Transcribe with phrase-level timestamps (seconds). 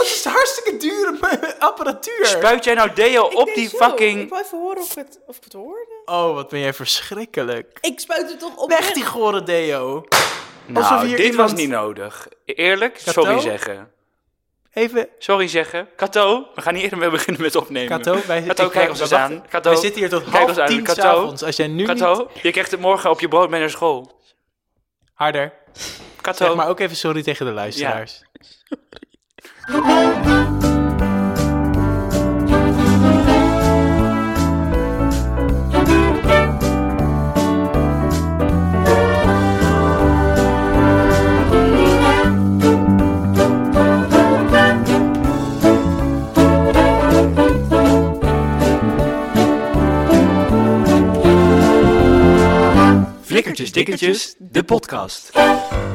[0.00, 1.18] Dat is hartstikke dure
[1.58, 2.26] apparatuur.
[2.26, 3.76] Spuit jij nou deo Ik op die zo.
[3.76, 4.20] fucking...
[4.20, 6.02] Ik wil even horen of ik het, of het hoorde.
[6.04, 7.78] Oh, wat ben jij verschrikkelijk.
[7.80, 8.68] Ik spuit het toch op.
[8.68, 10.04] Weg die gore deo.
[10.74, 12.28] Alsof Nou, hier dit iemand- was niet nodig.
[12.44, 13.22] Eerlijk, Kato?
[13.22, 13.90] sorry zeggen.
[14.72, 15.88] Even, Sorry zeggen.
[15.96, 17.88] Kato, we gaan niet eerder meer beginnen met opnemen.
[17.98, 19.44] Kato, wij, Kato, ik- kijk ons eens aan.
[19.48, 20.66] Kato, wij zitten hier tot kijk half ons aan.
[20.66, 21.00] tien Kato.
[21.00, 21.42] s'avonds.
[21.42, 21.86] Als jij nu niet...
[21.86, 24.20] Kato, je krijgt het morgen op je brood mee naar school.
[25.14, 25.52] Harder.
[26.20, 26.44] Kato.
[26.44, 28.22] Zeg maar ook even sorry tegen de luisteraars.
[29.66, 30.36] Flikkertjes,
[53.68, 55.30] dikkertjes, de podcast.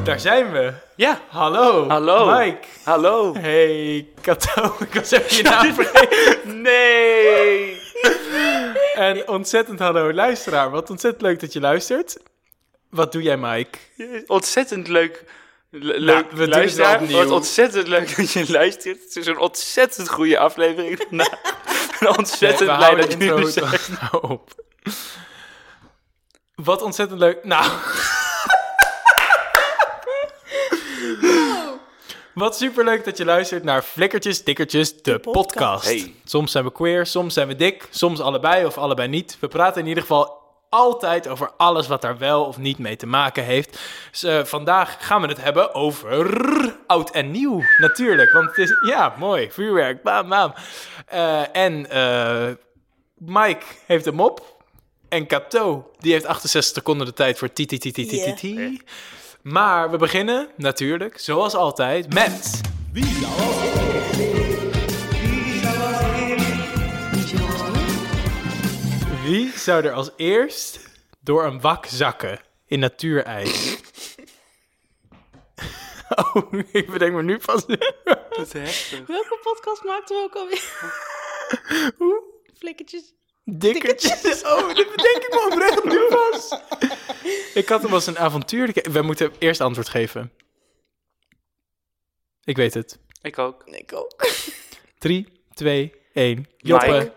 [0.04, 0.72] Daar zijn we.
[0.96, 1.88] Ja, Hallo.
[1.88, 2.38] Hallo.
[2.38, 2.66] Mike.
[2.84, 3.34] hallo.
[3.34, 4.76] Hey, Kato.
[4.88, 6.60] Ik was even je naam vergeten.
[6.62, 7.76] Nee.
[8.94, 10.70] En ontzettend hallo luisteraar.
[10.70, 12.16] Wat ontzettend leuk dat je luistert.
[12.90, 13.78] Wat doe jij, Mike?
[14.26, 15.24] Ontzettend leuk.
[15.70, 17.06] Le- leuk we doen het luisteraar.
[17.06, 19.02] Wat ontzettend leuk dat je luistert.
[19.02, 21.00] Het is een ontzettend goede aflevering
[22.16, 23.90] ontzettend We blij dat je zegt.
[24.00, 24.50] nou op.
[26.64, 27.44] Wat ontzettend leuk.
[27.44, 27.70] Nou.
[32.34, 35.46] Wat superleuk dat je luistert naar Flikkertjes, Dikkertjes, de, podcast.
[35.46, 35.84] podcast.
[35.84, 36.14] Hey.
[36.24, 39.36] Soms zijn we queer, soms zijn we dik, soms allebei of allebei niet.
[39.40, 43.06] We praten in ieder geval altijd over alles wat daar wel of niet mee te
[43.06, 43.78] maken heeft.
[44.10, 48.32] Dus eh, vandaag gaan we het hebben over oud en nieuw, natuurlijk.
[48.32, 50.54] Want het is, ja, mooi, vuurwerk, bam, bam.
[51.06, 52.48] Eh, en eh,
[53.14, 54.55] Mike heeft een mop.
[55.16, 58.80] En Kato, die heeft 68 seconden de tijd voor ti.
[59.42, 62.60] Maar we beginnen natuurlijk, zoals altijd, met...
[69.24, 70.80] Wie zou er als eerst
[71.20, 73.76] door een wak zakken in natuurijs?
[76.34, 77.66] oh, ik bedenk me nu pas.
[77.66, 77.78] Dat
[78.36, 79.06] is heftig.
[79.06, 80.62] Welke podcast maakten we ook alweer?
[82.58, 83.15] Flikkertjes.
[83.48, 84.42] Dikkertjes.
[84.42, 86.60] Oh, dat bedenk ik me oprecht nu pas.
[87.54, 88.72] ik had hem als een avontuur.
[88.92, 90.32] We moeten eerst antwoord geven.
[92.44, 92.98] Ik weet het.
[93.22, 93.62] Ik ook.
[93.66, 94.28] Ik ook.
[94.98, 96.46] 3, 2, 1.
[96.56, 96.86] Joppe.
[96.90, 97.12] Mike.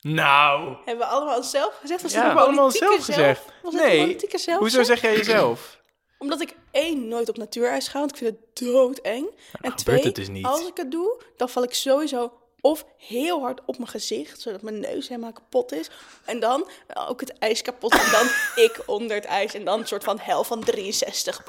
[0.00, 0.76] Nou.
[0.84, 2.02] Hebben we allemaal zelf gezegd?
[2.02, 2.18] Was Ja.
[2.18, 3.42] Hebben we allemaal zelf gezegd?
[3.62, 3.98] Was Nee.
[4.00, 4.58] politieke zelf?
[4.58, 5.80] Hoezo zeg jij jezelf?
[6.18, 9.26] Omdat ik één, nooit op natuurijs ga, want ik vind het doodeng.
[9.60, 10.44] en twee, het dus niet.
[10.44, 12.32] als ik het doe, dan val ik sowieso
[12.64, 15.90] of heel hard op mijn gezicht, zodat mijn neus helemaal kapot is.
[16.24, 18.26] En dan eh, ook het ijs kapot en dan
[18.64, 19.54] ik onder het ijs.
[19.54, 21.42] En dan een soort van hel van 63.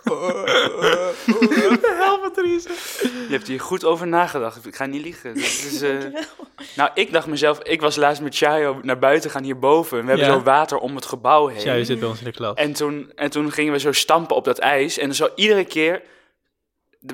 [1.98, 3.02] Helft 63.
[3.02, 4.66] Je hebt hier goed over nagedacht.
[4.66, 5.36] Ik ga niet liegen.
[5.36, 5.98] Is, eh,
[6.76, 9.98] Nou, ik dacht mezelf, ik was laatst met Chayo naar buiten gaan hierboven.
[10.00, 10.34] En we hebben Ja.
[10.38, 11.64] zo water om het gebouw heen.
[11.66, 12.56] Ja, je zit bij ons in de klas.
[12.56, 14.98] En toen, en toen gingen we zo stampen op dat ijs.
[14.98, 16.02] En zo iedere keer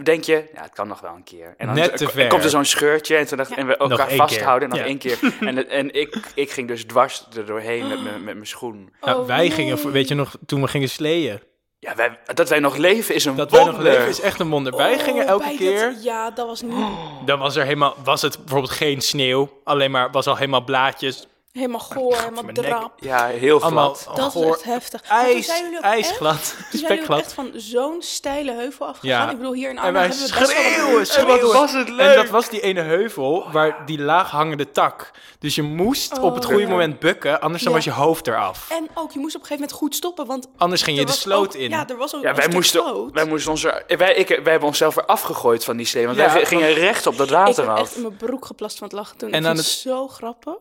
[0.04, 1.54] denk je, ja, het kan nog wel een keer.
[1.58, 2.28] En dan Net te ver.
[2.28, 4.70] komt er zo'n scheurtje en, toen dacht, en we elkaar vasthouden.
[4.70, 4.70] keer.
[4.70, 4.86] En nog Ja.
[4.86, 5.20] één keer.
[5.48, 8.94] En, en ik, ik ging dus dwars er doorheen met, mijn- met mijn schoen.
[9.02, 9.52] Nou, Oh, wij nee.
[9.52, 11.40] gingen, voor- weet je nog, toen we gingen sleeën.
[11.80, 13.84] Ja, wij, dat wij nog leven is een Dat wij wonder.
[13.84, 14.76] nog leven is echt een wonder.
[14.76, 16.74] wij Oh, gingen elke keer, dat- ja, dat was niet
[17.26, 19.60] dan was er helemaal, was het bijvoorbeeld geen sneeuw.
[19.64, 21.28] Alleen maar, was al helemaal blaadjes.
[21.52, 22.92] Helemaal goor, helemaal drap.
[23.00, 24.18] Ja, heel Allemaal glad.
[24.18, 25.02] Dat goor- is echt heftig.
[25.02, 29.26] Ijs, echt- ijsglad, Toen zijn echt van zo'n steile heuvel afgegaan.
[29.26, 29.30] Ja.
[29.32, 31.42] Ik bedoel, hier in En Arnhem wij hebben we best wel wat- schreeuwen, En schreeuwen.
[31.42, 32.10] wat was het leuk.
[32.10, 35.12] En dat was die ene heuvel, waar die laag hangende tak.
[35.40, 36.70] Dus je moest op het Oh, goede ja.
[36.70, 38.70] moment bukken, anders dan was je hoofd eraf.
[38.70, 40.48] En ook, je moest op een gegeven moment goed stoppen, want...
[40.58, 41.70] Anders ging je de sloot ook- in.
[41.70, 43.12] Ja, er was ook Ja, een wij moesten, sloot.
[43.14, 46.06] wij moesten onze, wij, ik, wij hebben onszelf weer afgegooid van die slee.
[46.06, 47.80] Want Ja, wij gingen recht op dat Ik water heb af.
[47.82, 49.32] echt in mijn broek geplast van het lachen toen.
[49.32, 50.54] En ik het- zo grappig.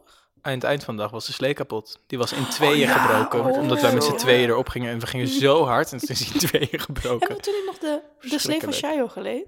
[0.42, 1.98] Aan het eind van de dag was de slee kapot.
[2.06, 3.40] Die was in tweeën ja, gebroken.
[3.52, 4.90] oh, omdat wij met z'n tweeën erop gingen.
[4.90, 5.92] En we gingen zo hard.
[5.92, 7.18] En toen is die in tweeën gebroken.
[7.28, 8.72] Hebben we toen nog de, de slee van.
[8.72, 9.46] Shayo geleend?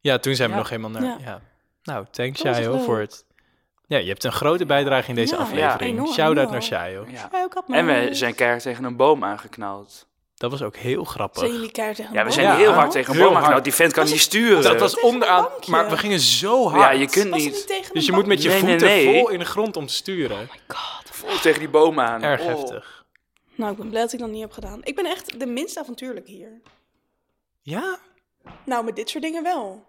[0.00, 0.60] Ja, toen zijn we Ja.
[0.60, 1.02] nog helemaal naar...
[1.02, 1.16] Ja.
[1.24, 1.40] Ja.
[1.82, 3.24] Nou, thanks Shayo voor het...
[3.86, 6.08] Ja, je hebt een grote bijdrage in deze Ja, aflevering.
[6.08, 7.06] Shout-out naar Shayo.
[7.68, 10.06] En we zijn keihard tegen een boom aangeknald.
[10.40, 11.38] Dat was ook heel grappig.
[11.40, 12.46] Zijn jullie keihard tegen Ja, we zijn?
[12.46, 13.36] Ja, heel hard tegen een boom hard.
[13.36, 13.64] aangeknald.
[13.64, 14.62] Die vent kan Was niet sturen.
[14.62, 15.48] Dat was onderaan...
[15.66, 16.82] Maar we gingen zo hard.
[16.82, 19.04] Ja, je kunt niet niet tegen Dus je moet met je Nee, nee, voeten nee.
[19.20, 20.36] vol in de grond om te sturen.
[20.36, 21.10] Oh my god.
[21.10, 22.22] vol tegen die boom aan.
[22.22, 22.46] Erg Oh.
[22.46, 23.04] heftig.
[23.54, 24.80] Nou, ik ben blij dat ik dat niet heb gedaan.
[24.82, 26.60] Ik ben echt de minst avontuurlijk hier.
[27.62, 27.98] Ja?
[28.64, 29.84] Nou, met dit soort dingen wel.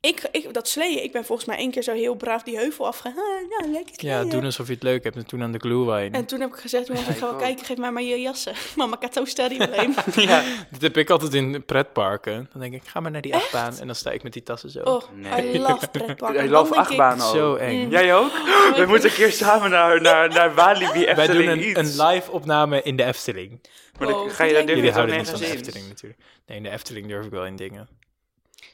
[0.00, 2.86] Ik, ik, dat sleeën, ik ben volgens mij één keer zo heel braaf die heuvel
[2.86, 3.18] afgegaan.
[3.18, 6.12] Ah, ja, lekker Ja, doen alsof je het leuk hebt en toen aan de glühwein.
[6.12, 8.20] En toen heb ik gezegd, jongens, ik Ja, ga wel kijken, geef mij maar je
[8.20, 8.54] jassen.
[8.76, 9.94] Mama, Kato staat alleen.
[10.28, 10.42] ja.
[10.70, 12.48] Dit heb ik altijd in pretparken.
[12.52, 13.78] Dan denk ik, ga maar naar die achtbaan.
[13.78, 14.80] En dan sta ik met die tassen zo.
[14.80, 15.54] Oh, Nee.
[15.54, 16.44] I love pretparken.
[16.46, 17.20] I love ook.
[17.20, 17.84] Zo eng.
[17.84, 17.90] Mm.
[17.90, 18.32] Jij ook?
[18.76, 21.98] We moeten een keer samen naar, naar, naar Walibi Wij doen Efteling een, iets.
[21.98, 23.60] een live opname in de Efteling.
[23.98, 25.64] Maar dan ga je daar durf Jullie je toch houden niet nergens van de in.
[25.64, 26.20] Efteling natuurlijk.
[26.46, 27.88] Nee, in de Efteling durf ik wel in dingen.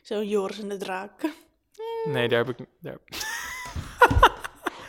[0.03, 1.11] Zo Joris en de draak.
[2.05, 2.67] Nee, daar heb ik...
[2.81, 2.97] Daar,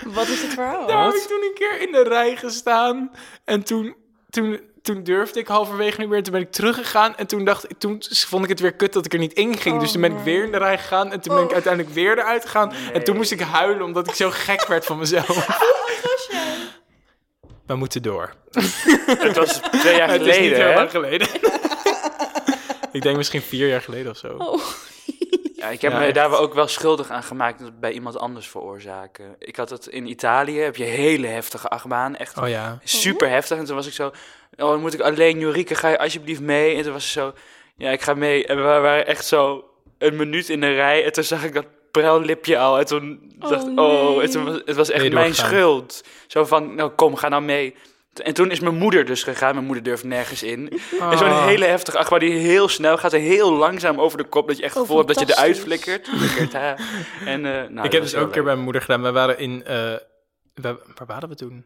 [0.05, 0.87] Wat is het verhaal?
[0.87, 3.11] daar heb ik toen een keer in de rij gestaan.
[3.43, 3.95] En toen,
[4.29, 6.17] toen, toen durfde ik halverwege niet meer.
[6.17, 7.15] En toen ben ik teruggegaan.
[7.17, 9.57] En toen, dacht, ik- toen vond ik het weer kut dat ik er niet in
[9.57, 9.75] ging.
[9.75, 10.25] Oh, dus toen ben ik nee.
[10.25, 11.11] weer in de rij gegaan.
[11.11, 11.53] En toen ben ik Oh.
[11.53, 12.71] uiteindelijk weer eruit gegaan.
[12.93, 15.27] En toen moest ik huilen omdat ik zo gek werd van mezelf.
[16.03, 16.55] Was jij?
[17.65, 18.33] We moeten door.
[19.05, 21.27] Het was twee jaar Het is niet geleden, heel lang geleden.
[22.97, 24.35] ik denk misschien vier jaar geleden of zo.
[24.37, 24.61] Oh.
[25.55, 26.15] Ja, ik heb Ja, me echt.
[26.15, 29.35] daar ook wel schuldig aan gemaakt dat bij iemand anders veroorzaken.
[29.39, 32.79] Ik had het in Italië, heb je hele heftige achtbaan, echt Oh ja.
[32.83, 33.57] super heftig.
[33.57, 34.13] En toen was ik zo, oh,
[34.55, 36.75] dan moet ik alleen, Jorike, ga je alsjeblieft mee?
[36.75, 37.33] En toen was ze zo,
[37.77, 38.45] ja, ik ga mee.
[38.45, 39.63] En we waren echt zo
[39.97, 42.79] een minuut in de rij en toen zag ik dat pruillipje al.
[42.79, 44.43] En toen Oh, dacht ik, oh, nee.
[44.43, 46.03] was, het was echt mijn schuld.
[46.27, 47.75] Zo van, nou kom, ga nou mee.
[48.21, 49.53] En toen is mijn moeder dus gegaan.
[49.53, 50.69] Mijn moeder durft nergens in.
[50.99, 51.45] En zo'n Oh.
[51.45, 54.47] hele heftige achtbaan die heel snel gaat en heel langzaam over de kop.
[54.47, 56.09] Dat je echt het Oh, gevoel hebt dat je eruit flikkert.
[57.25, 59.01] En, eh, nou, ik heb dus ook een keer bij mijn moeder gedaan.
[59.01, 59.65] We waren in...
[59.65, 59.75] eh,
[60.53, 61.65] we- waar waren we toen?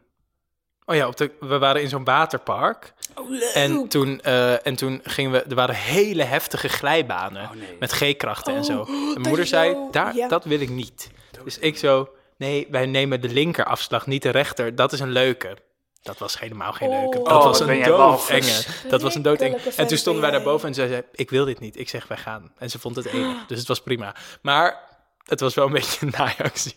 [0.84, 2.92] Oh ja, op de, we waren in zo'n waterpark.
[3.14, 3.42] Oh, leuk.
[3.54, 5.42] En toen, eh, en toen gingen we...
[5.42, 7.42] Er waren hele heftige glijbanen.
[7.42, 7.76] Oh, nee.
[7.80, 8.76] Met G-krachten en Oh, zo.
[8.76, 10.28] dat Mijn moeder zei, daar, ja.
[10.28, 11.10] dat wil ik niet.
[11.44, 12.08] Dus ik zo...
[12.36, 14.74] Nee, wij nemen de linkerafslag, niet de rechter.
[14.74, 15.56] Dat is een leuke.
[16.02, 17.18] Dat was helemaal geen leuke.
[17.18, 17.28] Oh.
[17.28, 18.64] Dat was een doodenge.
[18.88, 19.58] Dat was een doodenge.
[19.76, 21.78] En toen stonden wij vent ben daarboven en zij zei, ik wil dit niet.
[21.78, 22.52] Ik zeg, wij gaan.
[22.58, 23.46] En ze vond het enig.
[23.46, 24.14] Dus het was prima.
[24.42, 24.90] Maar
[25.24, 26.74] het was wel een beetje een naaiactie.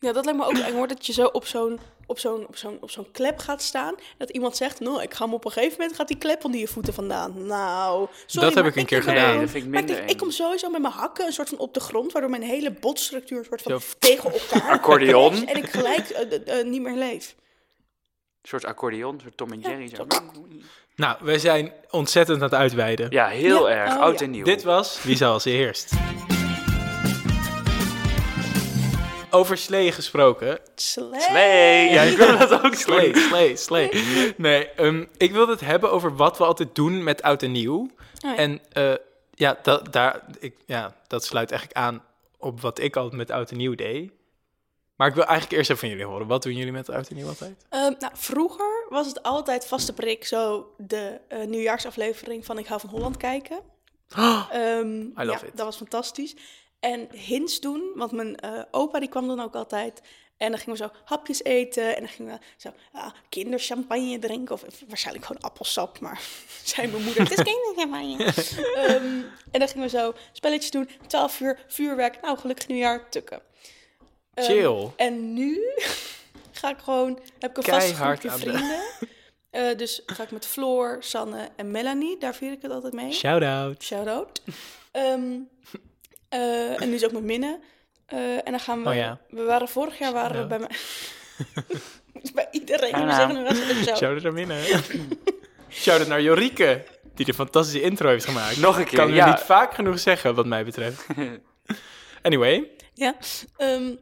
[0.00, 2.56] Ja, dat lijkt me ook eng hoor, dat je zo op zo'n, op zo'n, op
[2.56, 3.94] zo'n, op zo'n klep gaat staan.
[4.18, 6.60] Dat iemand zegt, nou, ik ga hem op een gegeven moment, gaat die klep onder
[6.60, 7.46] je voeten vandaan.
[7.46, 9.30] Nou, sorry, Dat heb ik een keer gedaan.
[9.30, 10.34] Nee, dat vind ik maar ik, minder denk, ik kom eng.
[10.34, 13.44] sowieso met mijn hakken een soort van op de grond, waardoor mijn hele botstructuur een
[13.44, 13.86] soort van Zo.
[13.98, 15.46] tegen elkaar Accordeon.
[15.48, 17.34] En ik gelijk eh, eh, eh, niet meer leef.
[18.48, 19.88] Een soort accordeon, een soort Tom en Jerry.
[19.96, 20.06] zo.
[20.96, 23.10] Nou, wij zijn ontzettend aan het uitweiden.
[23.10, 23.94] Ja, heel Ja, erg.
[23.94, 24.24] oh, oud ja.
[24.24, 24.44] en nieuw.
[24.44, 25.92] Dit was Wie zal als eerst?
[29.30, 30.58] Over slee gesproken.
[30.74, 31.20] Slee.
[31.20, 31.90] Slee.
[31.90, 33.56] Ja, ik wil dat ook Slee, slee.
[33.56, 34.34] slee, slee.
[34.36, 37.78] Nee, ehm, ik wilde het hebben over wat we altijd doen met oud en nieuw.
[37.80, 38.36] Oh ja.
[38.36, 38.92] En eh,
[39.34, 42.02] ja, dat, daar, ik, ja, dat sluit eigenlijk aan
[42.38, 44.10] op wat ik altijd met oud en nieuw deed.
[44.98, 46.26] Maar ik wil eigenlijk eerst even van jullie horen.
[46.26, 47.64] Wat doen jullie met oud en nieuw altijd?
[47.68, 52.80] Ehm, nou, vroeger was het altijd vaste prik zo de eh, nieuwjaarsaflevering van Ik hou
[52.80, 53.60] van Holland kijken.
[54.16, 55.56] Ehm, I love ja, it.
[55.56, 56.36] Dat was fantastisch.
[56.80, 60.02] En hints doen, want mijn eh, opa die kwam dan ook altijd.
[60.36, 61.96] En dan gingen we zo hapjes eten.
[61.96, 64.54] En dan gingen we zo ja, kinderchampagne drinken.
[64.54, 66.20] Of waarschijnlijk gewoon appelsap, maar
[66.64, 68.24] zei mijn moeder, het is kinderchampagne.
[68.74, 70.88] Ehm, en dan gingen we zo spelletjes doen.
[71.06, 72.20] 12 uur, vuurwerk.
[72.20, 73.42] Nou, gelukkig nieuwjaar, tukken.
[74.38, 74.90] Ehm, Chill.
[74.96, 75.60] en nu
[76.60, 78.80] ga ik gewoon, heb ik een vast groepje vrienden.
[79.50, 82.18] Eh, dus ga ik met Floor, Sanne en Melanie.
[82.18, 83.12] Daar vier ik het altijd mee.
[83.12, 83.82] Shout-out.
[83.82, 84.42] Shout-out.
[84.90, 85.32] Ehm,
[86.28, 87.60] eh, en nu is ook met Minne.
[88.06, 88.88] Eh, en dan gaan we...
[88.88, 89.20] Oh ja.
[89.28, 90.70] We waren vorig jaar waren we bij mij...
[92.34, 92.90] bij iedereen.
[93.06, 93.12] Nou.
[93.12, 93.94] zeggen nu zo.
[93.94, 94.58] Shout-out naar binnen.
[95.70, 98.56] Shout-out naar Jorike, die de fantastische intro heeft gemaakt.
[98.56, 99.30] Nog een keer, Kan we ja.
[99.30, 101.06] niet vaak genoeg zeggen, wat mij betreft.
[102.22, 103.14] Anyway, Ja.
[103.56, 103.94] Ehm,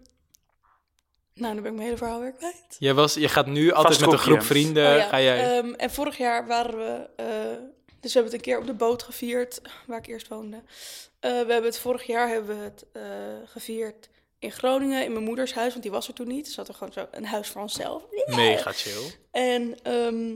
[1.36, 2.76] nou, dan ben ik mijn hele verhaal weer kwijt.
[2.78, 4.92] je, was, je gaat nu altijd met een groep vrienden.
[4.92, 5.58] Oh ja, ga jij...
[5.58, 7.08] ehm, en vorig jaar waren we...
[7.16, 7.26] eh,
[8.00, 10.56] dus we hebben het een keer op de boot gevierd, waar ik eerst woonde.
[10.56, 13.02] Eh, we hebben het vorig jaar hebben we het eh,
[13.44, 16.44] gevierd in Groningen, in mijn moeders huis, want die was er toen niet.
[16.44, 18.02] Dus we hadden gewoon zo een huis voor onszelf.
[18.26, 19.12] Mega chill.
[19.30, 20.34] En ehm,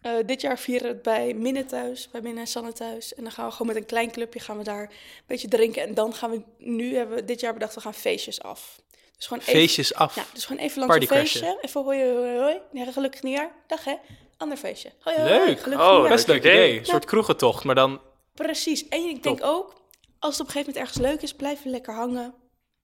[0.00, 3.14] eh, dit jaar vieren we het bij Minne thuis, bij Minne en Sanne thuis.
[3.14, 5.82] En dan gaan we gewoon met een klein clubje gaan we daar een beetje drinken.
[5.82, 8.82] En dan gaan we, nu hebben we dit jaar bedacht, we gaan feestjes af.
[9.24, 10.14] Dus gewoon even, Feestjes af.
[10.14, 11.58] ja, dus gewoon even langs een feestje.
[11.60, 12.60] Even hoi, hoi, hoi.
[12.72, 13.52] Ja, gelukkig nieuwjaar.
[13.66, 13.94] Dag hè.
[14.36, 14.92] Ander feestje.
[15.00, 15.60] Hoi, hoi, Leuk.
[15.60, 16.08] Gelukkig Oh, nieuwjaar.
[16.10, 16.66] Best leuk idee.
[16.66, 16.78] idee.
[16.78, 18.00] Een soort kroegentocht, maar dan...
[18.34, 18.88] Precies.
[18.88, 19.74] En ik denk ook,
[20.18, 22.34] als het op een gegeven moment ergens leuk is, blijven we lekker hangen.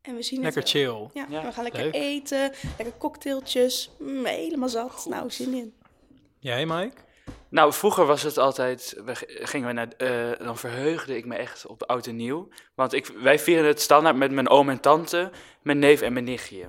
[0.02, 1.08] En we zien Lekker het chill.
[1.14, 1.94] Ja, Ja, we gaan lekker leuk.
[1.94, 3.90] eten, lekker cocktailtjes.
[3.98, 5.06] Mm, helemaal zat.
[5.08, 5.74] Nou, zin in.
[6.38, 6.96] Jij, Mike?
[7.50, 11.66] Nou, vroeger was het altijd, we gingen we naar, eh, dan verheugde ik me echt
[11.66, 12.48] op oud en nieuw.
[12.74, 15.30] Want ik, wij vieren het standaard met mijn oom en tante,
[15.62, 16.68] mijn neef en mijn nichtje.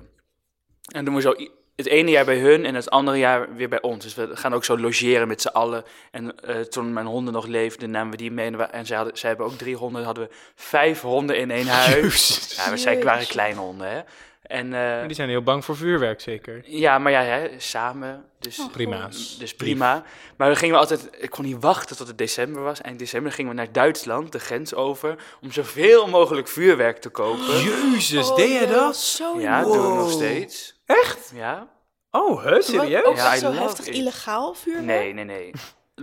[0.92, 1.34] En doen we zo,
[1.76, 4.04] het ene jaar bij hun en het andere jaar weer bij ons.
[4.04, 5.84] Dus we gaan ook zo logeren met z'n allen.
[6.10, 8.56] En eh, toen mijn honden nog leefden, namen we die mee.
[8.56, 10.04] En, zij, hadden, zij hebben ook drie honden.
[10.04, 12.28] hadden we vijf honden in één huis.
[12.28, 12.56] Jezus.
[12.56, 14.00] Ja, we zijn, waren kleine honden, hè.
[14.52, 16.62] En eh, Die zijn heel bang voor vuurwerk, zeker.
[16.64, 18.24] ja, maar ja, hè, samen.
[18.38, 19.08] Dus Oh, Prima.
[19.38, 20.04] dus prima.
[20.36, 22.80] Maar dan gingen we altijd, ik kon niet wachten tot het december was.
[22.80, 27.60] Eind december gingen we naar Duitsland, de grens over, om zoveel mogelijk vuurwerk te kopen.
[27.62, 28.76] Jezus, Oh, deed jij dat?
[28.84, 30.80] was Zo Ja, doen we nog steeds.
[30.86, 31.32] Echt?
[31.34, 31.68] Ja?
[32.10, 32.44] Oh?
[32.44, 33.16] Wa- Serieus?
[33.16, 33.94] Ja, echt I zo heftig it.
[33.94, 34.86] illegaal vuurwerk?
[34.86, 35.50] Nee, nee, nee.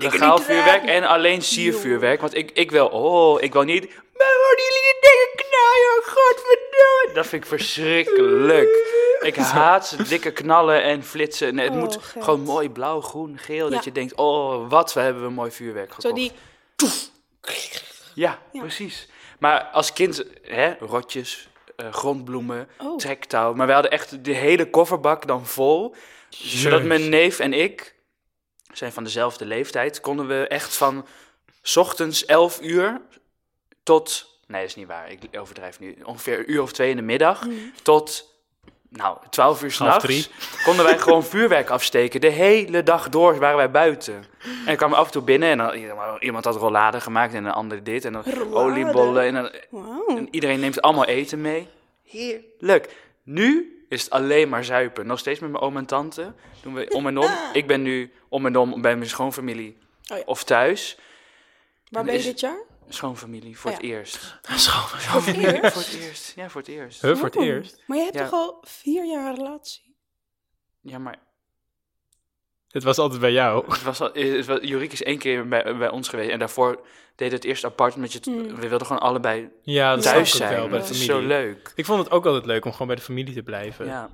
[0.02, 2.22] Legaal vuurwerk en alleen siervuurwerk.
[2.22, 3.84] Want ik, ik wil, oh, ik wil niet.
[4.18, 6.04] Maar worden jullie die dingen knallen?
[6.04, 7.10] Godverdomme.
[7.14, 8.98] Dat vind ik verschrikkelijk.
[9.20, 11.56] Ik haat ze dikke knallen en flitsen.
[11.56, 13.70] Nee, het Oh, moet gewoon mooi blauw, groen, geel.
[13.70, 13.76] Ja.
[13.76, 16.08] Dat je denkt, oh, wat, we hebben we mooi vuurwerk gekocht.
[16.08, 16.32] Zo die...
[18.14, 18.60] Ja, Ja.
[18.62, 19.08] precies.
[19.40, 22.98] Maar als kind, hè, rotjes, eh, grondbloemen, Oh.
[22.98, 23.54] trektouw.
[23.54, 25.96] Maar we hadden echt de hele kofferbak dan vol.
[26.30, 27.96] Zodat mijn neef en ik,
[28.74, 31.06] zijn van dezelfde leeftijd, konden we echt van
[31.62, 33.02] 's ochtends 11 uur
[33.84, 36.96] tot, nee dat is niet waar, ik overdrijf nu, ongeveer een uur of twee in
[36.96, 37.48] de middag,
[37.82, 38.34] tot,
[38.90, 40.30] nou, 12 uur s'nachts,
[40.66, 42.22] konden wij gewoon vuurwerk afsteken.
[42.22, 44.26] De hele dag door waren wij buiten.
[44.66, 47.52] En ik kwam af en toe binnen en dan, iemand had rollade gemaakt en een
[47.52, 48.56] ander dit en dan Rollade?
[48.56, 49.52] oliebollen en dan,
[50.18, 51.68] en iedereen neemt allemaal eten mee.
[52.04, 52.96] Heerlijk.
[53.24, 55.08] Nu is het alleen maar zuipen.
[55.08, 56.34] Nog steeds met mijn oom en tante.
[56.62, 57.32] Doen we om en om.
[57.54, 59.78] Ik ben nu om en om bij mijn schoonfamilie.
[60.12, 60.24] Oh ja.
[60.26, 60.98] Of thuis.
[61.90, 62.64] Waar En ben je dit jaar?
[62.90, 64.18] Schoonfamilie, voor Oh het eerst.
[64.42, 64.54] Voor
[65.22, 65.76] het Voor eerst?
[65.76, 66.34] het eerst.
[66.36, 67.02] Ja, voor het eerst.
[67.02, 67.84] Huh, voor het eerst?
[67.88, 68.24] Maar je hebt Ja.
[68.24, 69.96] toch al vier jaar relatie?
[70.82, 71.20] Ja, maar
[72.72, 73.66] Het was altijd bij jou.
[73.72, 76.30] het was al, het was, Jorik is één keer bij, bij ons geweest.
[76.30, 76.80] En daarvoor
[77.16, 77.96] deed het eerst apart.
[77.96, 78.56] Omdat je Hmm.
[78.56, 80.54] we wilden gewoon allebei Ja, dat thuis zijn.
[80.54, 81.22] wel, bij de dat is familie.
[81.22, 81.72] zo leuk.
[81.76, 83.86] Ik vond het ook altijd leuk om gewoon bij de familie te blijven.
[83.86, 84.10] Ja.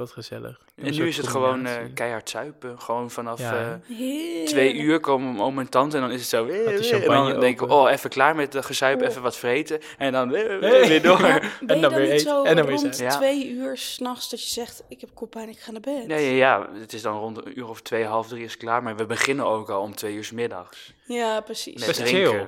[0.00, 0.60] Altijd gezellig.
[0.76, 2.80] Een En nu is het gewoon eh, keihard zuipen.
[2.80, 3.38] Gewoon vanaf...
[3.38, 3.80] Ja.
[3.88, 6.46] eh, twee uur komen mijn oom en tante en dan is het zo.
[6.46, 9.06] de en champagne dan denk ik, oh, even klaar met de gezuip, Oh.
[9.08, 9.80] even wat vreten.
[9.98, 10.88] En dan Nee.
[10.88, 11.18] weer door.
[11.18, 12.98] Ben je dan dan, weer eten, en dan weer rond.
[12.98, 13.16] Ja.
[13.16, 16.06] twee uur s'nachts dat je zegt, ik heb koppijn, ik ga naar bed?
[16.06, 18.60] Nee, ja, ja, het is dan rond een uur of twee, half drie is het
[18.60, 18.82] klaar.
[18.82, 20.94] Maar we beginnen ook al om twee uur 's middags.
[21.04, 21.74] Ja, precies.
[21.78, 22.30] Met Best drinken.
[22.32, 22.46] chill.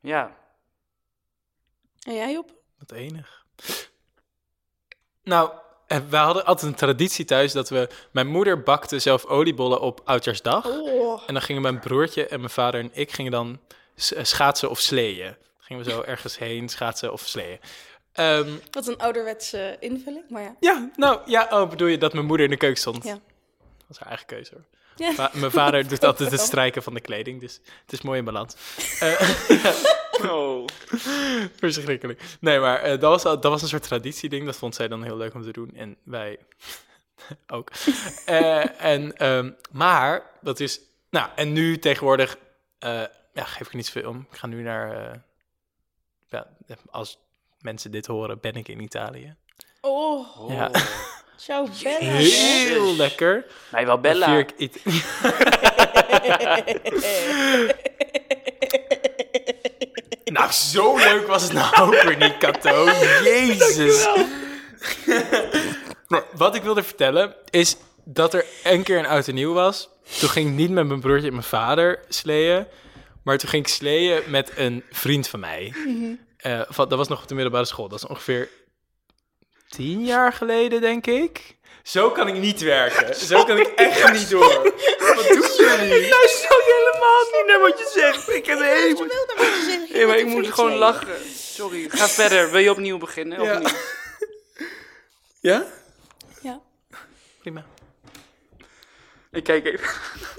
[0.00, 0.36] Ja.
[2.02, 2.54] En jij op?
[2.78, 3.44] Wat enig.
[5.22, 5.50] Nou,
[5.98, 7.88] we hadden altijd een traditie thuis dat we...
[8.10, 10.66] Mijn moeder bakte zelf oliebollen op Oudjaarsdag.
[10.66, 13.58] Oh, En dan gingen mijn broertje en mijn vader en ik gingen dan
[13.94, 15.24] eh, schaatsen of sleeën.
[15.26, 17.58] Dan gingen we zo ergens heen schaatsen of sleeën.
[18.12, 20.56] Ehm, wat een ouderwetse invulling, maar ja.
[20.60, 23.04] ja, nou, ja, oh, bedoel je dat mijn moeder in de keuken stond?
[23.04, 23.12] Ja.
[23.12, 24.64] Dat was haar eigen keuze hoor.
[24.96, 25.30] Ja.
[25.32, 28.54] Mijn vader doet altijd het strijken van de kleding, dus het is mooi in balans.
[29.00, 29.20] Eh,
[30.24, 30.66] Oh.
[31.56, 32.22] Verschrikkelijk.
[32.40, 34.46] Nee, maar eh, dat, was, dat was een soort traditieding.
[34.46, 35.70] Dat vond zij dan heel leuk om te doen.
[35.74, 36.38] En wij
[37.56, 37.70] ook.
[38.24, 40.80] Eh, en, ehm, maar, dat is...
[41.10, 42.36] Nou, en nu tegenwoordig...
[42.78, 43.02] eh,
[43.34, 44.26] ja, geef ik niet zoveel om.
[44.30, 45.10] Ik ga nu naar...
[45.10, 45.14] eh,
[46.28, 46.46] ja,
[46.90, 47.18] als
[47.60, 49.34] mensen dit horen, ben ik in Italië.
[49.80, 50.52] Oh, oh.
[50.52, 50.70] Ja.
[51.36, 51.98] ciao Bella.
[51.98, 53.46] Heel lekker.
[53.70, 54.44] Mij wel Bella.
[60.48, 62.84] zo leuk was het nou ook weer niet, Kato.
[63.24, 64.08] Jezus.
[66.08, 69.88] Maar wat ik wilde vertellen is dat er een keer een oud en nieuw was.
[70.18, 72.66] Toen ging ik niet met mijn broertje en mijn vader sleeën.
[73.22, 75.72] Maar toen ging ik sleeën met een vriend van mij.
[76.40, 77.88] Eh, van, dat was nog op de middelbare school.
[77.88, 78.48] Dat is ongeveer
[79.68, 81.56] tien jaar geleden, denk ik.
[81.82, 83.14] Zo kan ik niet werken.
[83.26, 84.74] Zo kan ik echt niet door.
[84.98, 85.28] Wat
[85.78, 86.08] jullie?
[86.10, 88.28] Nou, zo helemaal niet naar wat je zegt.
[88.28, 89.06] Ik heb helemaal...
[89.06, 89.92] wil naar wat je zegt.
[89.92, 91.30] Nee, maar ik moet gewoon lachen.
[91.34, 92.50] Sorry, ga verder.
[92.50, 93.42] Wil je opnieuw beginnen?
[93.42, 93.52] Ja.
[93.52, 93.98] Of niet?
[95.40, 95.64] Ja?
[96.42, 96.60] Ja.
[97.40, 97.64] Prima.
[99.30, 99.88] Ik kijk even.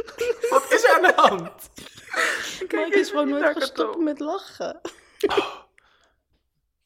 [0.49, 1.51] Wat is er aan de hand?
[2.59, 4.81] Mike is gewoon nooit naar gestopt met lachen.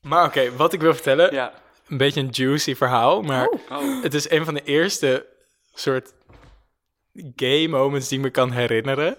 [0.02, 1.54] Maar oké, wat ik wil vertellen, Ja.
[1.88, 4.04] een beetje een juicy verhaal, maar Oh.
[4.04, 5.26] het is een van de eerste
[5.74, 6.14] soort
[7.36, 9.18] gay moments die ik me kan herinneren.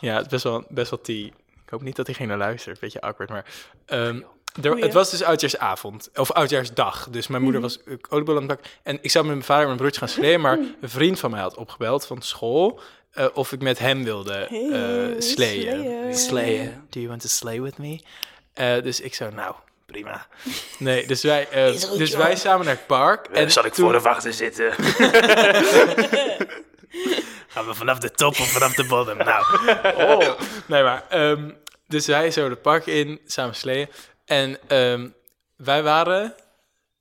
[0.00, 1.24] ja, het is best wel, best wel tea.
[1.64, 3.44] Ik hoop niet dat diegene naar luistert, beetje awkward, maar...
[3.86, 4.20] ehm,
[4.62, 7.08] er, het was dus oudjaarsavond, of oudjaarsdag.
[7.10, 8.78] Dus mijn moeder was uh, oliebollen aan het bakken.
[8.82, 11.30] En ik zou met mijn vader en mijn broertje gaan sleeën, maar een vriend van
[11.30, 12.80] mij had opgebeld van school...
[13.12, 15.20] eh, of ik met hem wilde Hey, eh
[16.14, 16.86] sleeën.
[16.90, 18.00] Do you want to slay with me?
[18.54, 19.54] Eh, dus ik zo, nou,
[19.86, 20.26] prima.
[20.78, 23.26] Nee, dus wij, eh, dus wij samen naar het park.
[23.26, 24.72] En zal ik toen voor de wachten zitten?
[27.52, 29.16] gaan we vanaf de top of vanaf de bodem.
[29.16, 29.44] Nou,
[29.96, 30.40] oh.
[30.66, 31.50] nee, maar ehm,
[31.86, 33.88] dus wij zo de park in, samen sleeën.
[34.24, 35.08] En ehm,
[35.56, 36.34] wij waren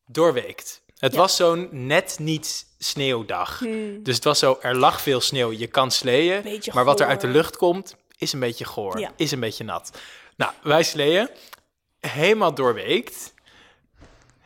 [0.06, 0.82] doorweekt.
[0.98, 1.18] Het Ja.
[1.20, 3.60] was zo'n net niet sneeuwdag.
[3.60, 4.04] Hmm.
[4.04, 6.42] Dus het was zo, er lag veel sneeuw, je kan sleeën.
[6.42, 9.00] Beetje maar wat er uit de lucht komt, is een beetje goor.
[9.00, 9.12] Ja.
[9.16, 9.92] Is een beetje nat.
[10.36, 11.30] Nou, wij sleeën.
[12.00, 13.34] Helemaal doorweekt.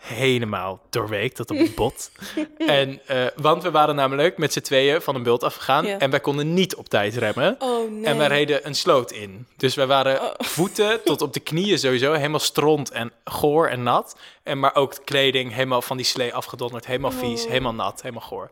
[0.05, 2.11] Helemaal doorweekt, tot op het bot.
[2.57, 5.85] en, eh, want we waren namelijk met z'n tweeën van een bult afgegaan.
[5.85, 5.97] Ja.
[5.99, 7.55] En wij konden niet op tijd remmen.
[7.59, 8.05] Oh nee.
[8.05, 9.47] En wij reden een sloot in.
[9.57, 10.31] Dus wij waren Oh.
[10.57, 14.17] voeten tot op de knieën sowieso helemaal stront en goor en nat.
[14.43, 16.85] En maar ook kleding helemaal van die slee afgedonderd.
[16.85, 17.49] Helemaal vies, Oh.
[17.49, 18.51] helemaal nat, helemaal goor.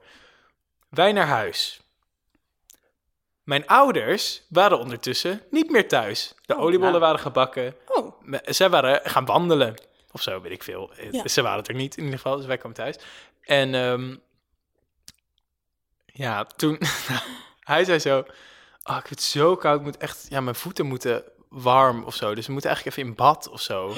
[0.89, 1.81] Wij naar huis.
[3.43, 6.33] Mijn ouders waren ondertussen niet meer thuis.
[6.45, 7.03] De oliebollen nou.
[7.03, 7.75] waren gebakken.
[8.45, 9.75] Zij waren gaan wandelen.
[10.13, 10.91] Of zo, weet ik veel.
[11.11, 11.27] Ja.
[11.27, 12.95] Ze waren het er niet in ieder geval, dus wij kwamen thuis.
[13.41, 14.15] En ehm,
[16.05, 16.79] ja, toen...
[17.59, 18.17] hij zei zo...
[18.83, 19.79] Oh, ik vind het zo koud.
[19.79, 20.25] Ik moet echt...
[20.29, 22.35] Ja, mijn voeten moeten warm of zo.
[22.35, 23.93] Dus we moeten eigenlijk even in bad of zo.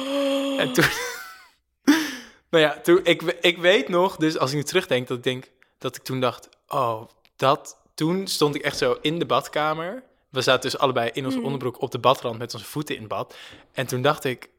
[0.57, 0.85] En toen...
[2.49, 5.51] nou ja, toen, ik, ik weet nog, dus als ik nu terugdenk, dat ik denk...
[5.77, 7.01] Dat ik toen dacht, oh,
[7.35, 7.83] dat...
[7.93, 10.03] Toen stond ik echt zo in de badkamer.
[10.29, 13.35] We zaten dus allebei in onze onderbroek op de badrand met onze voeten in bad.
[13.71, 14.49] En toen dacht ik,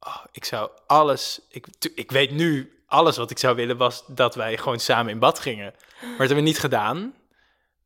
[0.00, 1.40] oh, ik zou alles...
[1.48, 5.18] Ik, ik weet nu, alles wat ik zou willen was dat wij gewoon samen in
[5.18, 5.72] bad gingen.
[6.00, 7.14] Maar dat hebben we niet gedaan.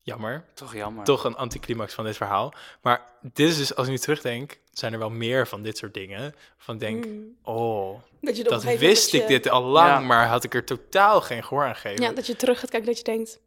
[0.05, 0.45] Jammer.
[0.55, 1.05] Toch jammer.
[1.05, 2.55] Toch een anticlimax van dit verhaal.
[2.83, 5.95] Maar dit is dus, als ik nu terugdenk, zijn er wel meer van dit soort
[5.95, 6.35] dingen.
[6.59, 7.37] Van denk, Mm.
[7.43, 9.99] oh, dat je dat wist dat ik je- dit al lang, Ja.
[10.01, 12.05] maar had ik er totaal geen gehoor aan gegeven.
[12.05, 13.41] Ja, dat je terug gaat kijken dat je denkt...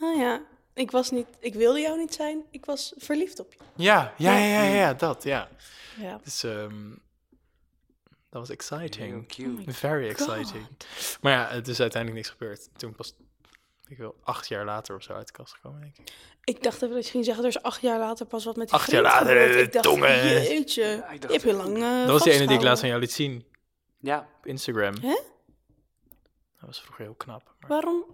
[0.00, 0.40] Ah ja,
[0.74, 1.26] ik was niet...
[1.40, 2.42] Ik wilde jou niet zijn.
[2.50, 3.58] Ik was verliefd op je.
[3.76, 5.48] ja, ja, ja, ja, ja, dat, ja.
[6.00, 6.20] Ja.
[6.24, 6.90] Dus ehm,
[8.30, 9.26] dat was exciting.
[9.28, 9.72] cute.
[9.72, 10.66] Very exciting.
[11.20, 12.68] Maar ja, het is uiteindelijk niks gebeurd.
[12.76, 13.14] Toen pas,
[13.88, 16.12] ik wil, acht jaar later of zo uit de kast gekomen, denk ik.
[16.44, 18.68] Ik dacht even dat je ging zeggen, er is acht jaar later pas wat met
[18.68, 19.54] die Acht jaar later, gebeurd.
[19.54, 20.24] eh, Ik dacht, tongen.
[20.42, 22.82] jeetje, ik dacht- je hebt heel lang eh, dat was die ene die ik laatst
[22.82, 23.46] aan jou liet zien
[24.00, 24.94] Ja, op Instagram.
[25.00, 25.18] Hè?
[26.58, 27.54] Dat was vroeger heel knap.
[27.60, 27.68] Maar...
[27.70, 28.04] Waarom,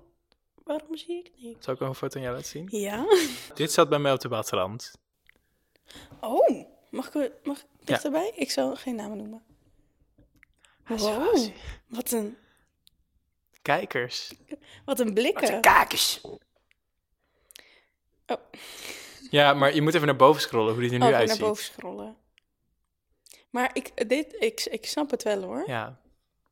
[0.64, 1.64] waarom zie ik niet?
[1.64, 2.66] Zal ik ook een foto aan jou laten zien?
[2.70, 3.04] Ja?
[3.54, 4.92] Dit zat bij mij op de badrand.
[6.20, 7.84] Oh, mag ik, mag ik Ja.
[7.84, 8.32] dichterbij?
[8.34, 9.42] Ik zal geen namen noemen.
[10.86, 11.46] Wow,
[11.88, 12.36] wat een,
[13.62, 14.32] Kijkers.
[14.84, 15.60] wat een blikken.
[15.60, 16.20] kakers.
[19.30, 21.20] Ja, maar je moet even naar boven scrollen hoe die er nu Oh, ik moet
[21.20, 21.40] uitziet.
[21.40, 22.16] naar boven scrollen.
[23.50, 25.62] Maar ik, dit, ik, ik snap het wel hoor.
[25.66, 25.98] Ja.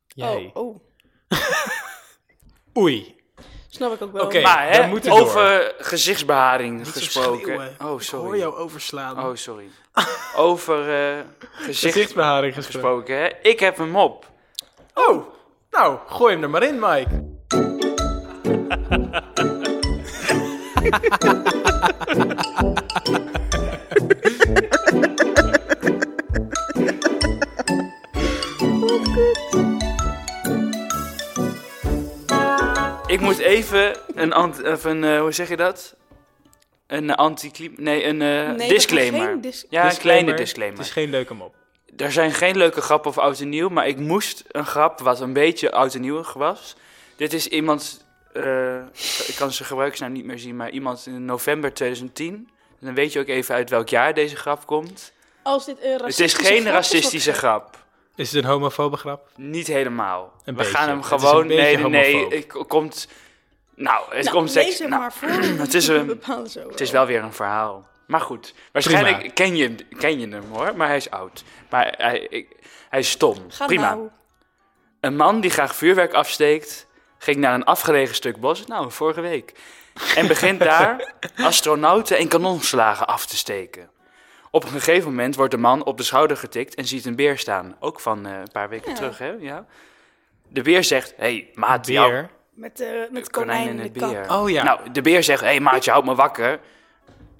[0.07, 0.51] Jij.
[0.53, 0.79] Oh, oh,
[2.77, 3.15] Oei.
[3.67, 4.25] snap ik ook wel.
[4.25, 4.41] Oké.
[4.41, 7.75] Maar we hè, moeten over gezichtsbeharing Niet gesproken.
[7.81, 8.25] Oh, Ik sorry.
[8.25, 9.19] hoor jou overslaan.
[9.25, 9.69] Oh, sorry.
[10.35, 10.83] Over
[11.53, 13.17] gezicht Gezichtsbeharing gesproken.
[13.17, 13.29] hè.
[13.41, 14.25] Ik heb een mop.
[14.93, 15.25] Oh,
[15.71, 17.31] nou, gooi hem er maar in, Mike.
[33.07, 35.95] Ik moet even een, ant, of een eh, hoe zeg je dat?
[36.93, 39.41] Een uh, anti nee, een eh, Nee, disclaimer.
[39.41, 40.77] dis- ja, een kleine disclaimer.
[40.77, 41.55] Het is geen leuke mop.
[41.97, 45.19] Er zijn geen leuke grappen of oud en nieuw, maar ik moest een grap wat
[45.19, 46.75] een beetje oud en nieuwig was.
[47.15, 48.75] Dit is iemand, eh,
[49.27, 52.49] ik kan zijn gebruikersnaam niet meer zien, maar iemand in november 2010.
[52.79, 55.11] En dan weet je ook even uit welk jaar deze grap komt.
[55.43, 57.77] Als dit een Het is racistische geen grap racistische wat- grap.
[58.15, 59.29] Is het een homofobe grap?
[59.35, 60.33] Niet helemaal.
[60.45, 60.77] Een We beetje.
[60.77, 61.47] gaan hem Het is een gewoon.
[61.47, 62.27] Nee, nee, nee.
[62.29, 63.07] Het komt.
[63.75, 65.29] Nou, het Nou, komt hem nou, maar voor.
[65.65, 66.21] het is een-
[66.69, 67.87] Het is wel weer een verhaal.
[68.07, 71.43] Maar goed, waarschijnlijk ken je, ken je hem hoor, maar hij is oud.
[71.69, 72.55] Maar hij, ik-
[72.89, 73.37] hij is stom.
[73.47, 73.89] Ga Prima.
[73.93, 74.09] nou.
[74.99, 79.53] Een man die graag vuurwerk afsteekt, ging naar een afgelegen stuk bos, nou, vorige week.
[80.15, 83.89] En begint daar astronauten en kanonslagen af te steken.
[84.51, 87.37] Op een gegeven moment wordt de man op de schouder getikt en ziet een beer
[87.37, 87.75] staan.
[87.79, 88.95] Ook van eh, een paar weken Ja.
[88.95, 89.31] terug, hè?
[89.39, 89.65] Ja.
[90.47, 92.27] De beer zegt, hé, hey, maat, jou-.
[92.53, 94.31] Met, eh met konijn konijn en de beer.
[94.31, 94.63] Oh ja.
[94.63, 96.59] Nou, de beer zegt, hé hey, maatje, houd me wakker.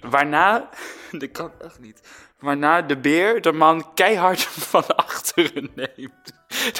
[0.00, 0.68] Waarna,
[1.10, 2.00] dat kan echt niet.
[2.38, 6.32] Waarna de beer de man keihard van achteren neemt.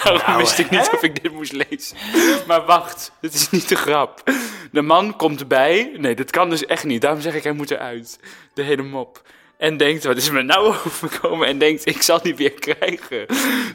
[0.03, 0.97] Daarom Nou, wist ik niet hè?
[0.97, 1.97] of ik dit moest lezen.
[2.47, 4.23] Maar wacht, dit is niet de grap.
[4.73, 5.95] De man komt erbij.
[5.97, 7.01] Nee, dat kan dus echt niet.
[7.01, 8.19] Daarom zeg ik, hij moet eruit.
[8.55, 9.23] De hele mop.
[9.65, 11.47] En denkt, wat is me nou overkomen?
[11.47, 13.27] En denkt, ik zal die weer krijgen.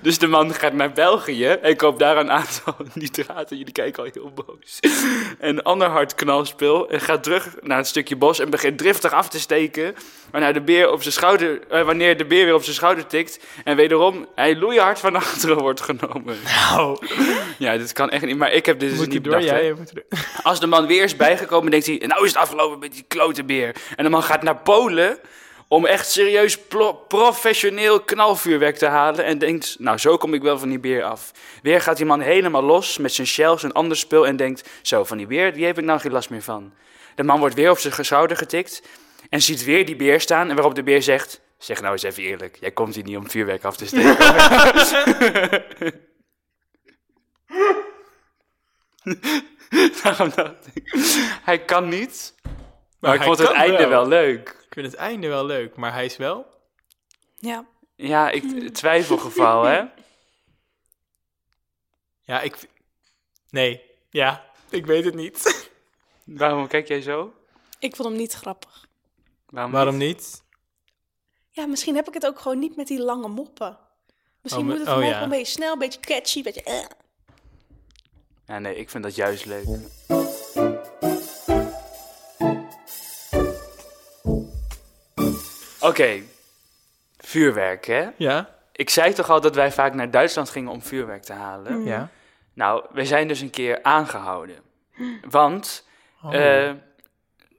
[0.02, 3.58] Dus de man gaat naar België en koopt daar een aantal nitraten.
[3.58, 4.80] Jullie kijken al heel boos.
[5.40, 6.90] En ander hard knalspul.
[6.90, 9.96] En gaat terug naar het stukje bos en begint driftig af te steken.
[10.32, 13.40] Waarna de beer op zijn schouder, eh, wanneer de beer weer op zijn schouder tikt.
[13.64, 16.38] En wederom hij loeihard van achteren wordt genomen.
[16.44, 16.98] Nou,
[17.58, 18.38] Ja, dit kan echt niet.
[18.38, 19.36] Maar ik heb dit dus niet door?
[19.38, 19.94] bedacht.
[20.44, 21.98] Als de man weer is bijgekomen, denkt hij...
[22.06, 23.76] Nou is het afgelopen met die klote beer.
[23.96, 25.20] En de man gaat naar Polen
[25.72, 26.58] om echt serieus
[27.08, 29.26] professioneel knalvuurwerk te halen.
[29.26, 31.32] En denkt, nou zo kom ik wel van die beer af.
[31.62, 35.04] Weer gaat die man helemaal los met zijn shells en ander spul en denkt, zo
[35.04, 36.74] van die beer, die heb ik nou geen last meer van.
[37.16, 38.82] De man wordt weer op zijn schouder getikt
[39.30, 40.50] en ziet weer die beer staan.
[40.50, 43.30] En waarop de beer zegt, zeg nou eens even eerlijk, jij komt hier niet om
[43.30, 44.18] vuurwerk af te steken.
[50.04, 50.90] Daarom dacht ik,
[51.44, 52.34] hij kan niet.
[53.00, 53.90] Maar, ik vond het einde wel.
[53.90, 54.50] wel leuk.
[54.50, 56.46] Ik vind het einde wel leuk, maar hij is wel...
[57.38, 57.66] Ja.
[57.96, 59.84] Ja, ik twijfelgeval, hè?
[62.22, 62.70] Ja, ik...
[63.50, 65.70] Nee, ja, ik weet het niet.
[66.24, 67.34] Waarom kijk jij zo?
[67.80, 68.88] Ik vond hem niet grappig.
[69.46, 70.08] Waarom, Waarom niet?
[70.18, 70.44] niet?
[71.50, 73.78] Ja, misschien heb ik het ook gewoon niet met die lange moppen.
[74.42, 75.22] Misschien Oh, moet het oh, gewoon ja.
[75.22, 76.64] een beetje snel, een beetje catchy, een beetje...
[76.64, 76.86] eh.
[78.46, 79.66] Ja, nee, ik vind dat juist leuk.
[85.90, 86.22] Oké,
[87.18, 88.08] vuurwerk, hè?
[88.18, 88.58] Ja?
[88.72, 91.84] Ik zei toch al dat wij vaak naar Duitsland gingen om vuurwerk te halen?
[91.84, 92.10] Ja?
[92.54, 94.56] Nou, we zijn dus een keer aangehouden.
[95.30, 95.88] Want,
[96.24, 96.34] Oh.
[96.34, 96.74] eh,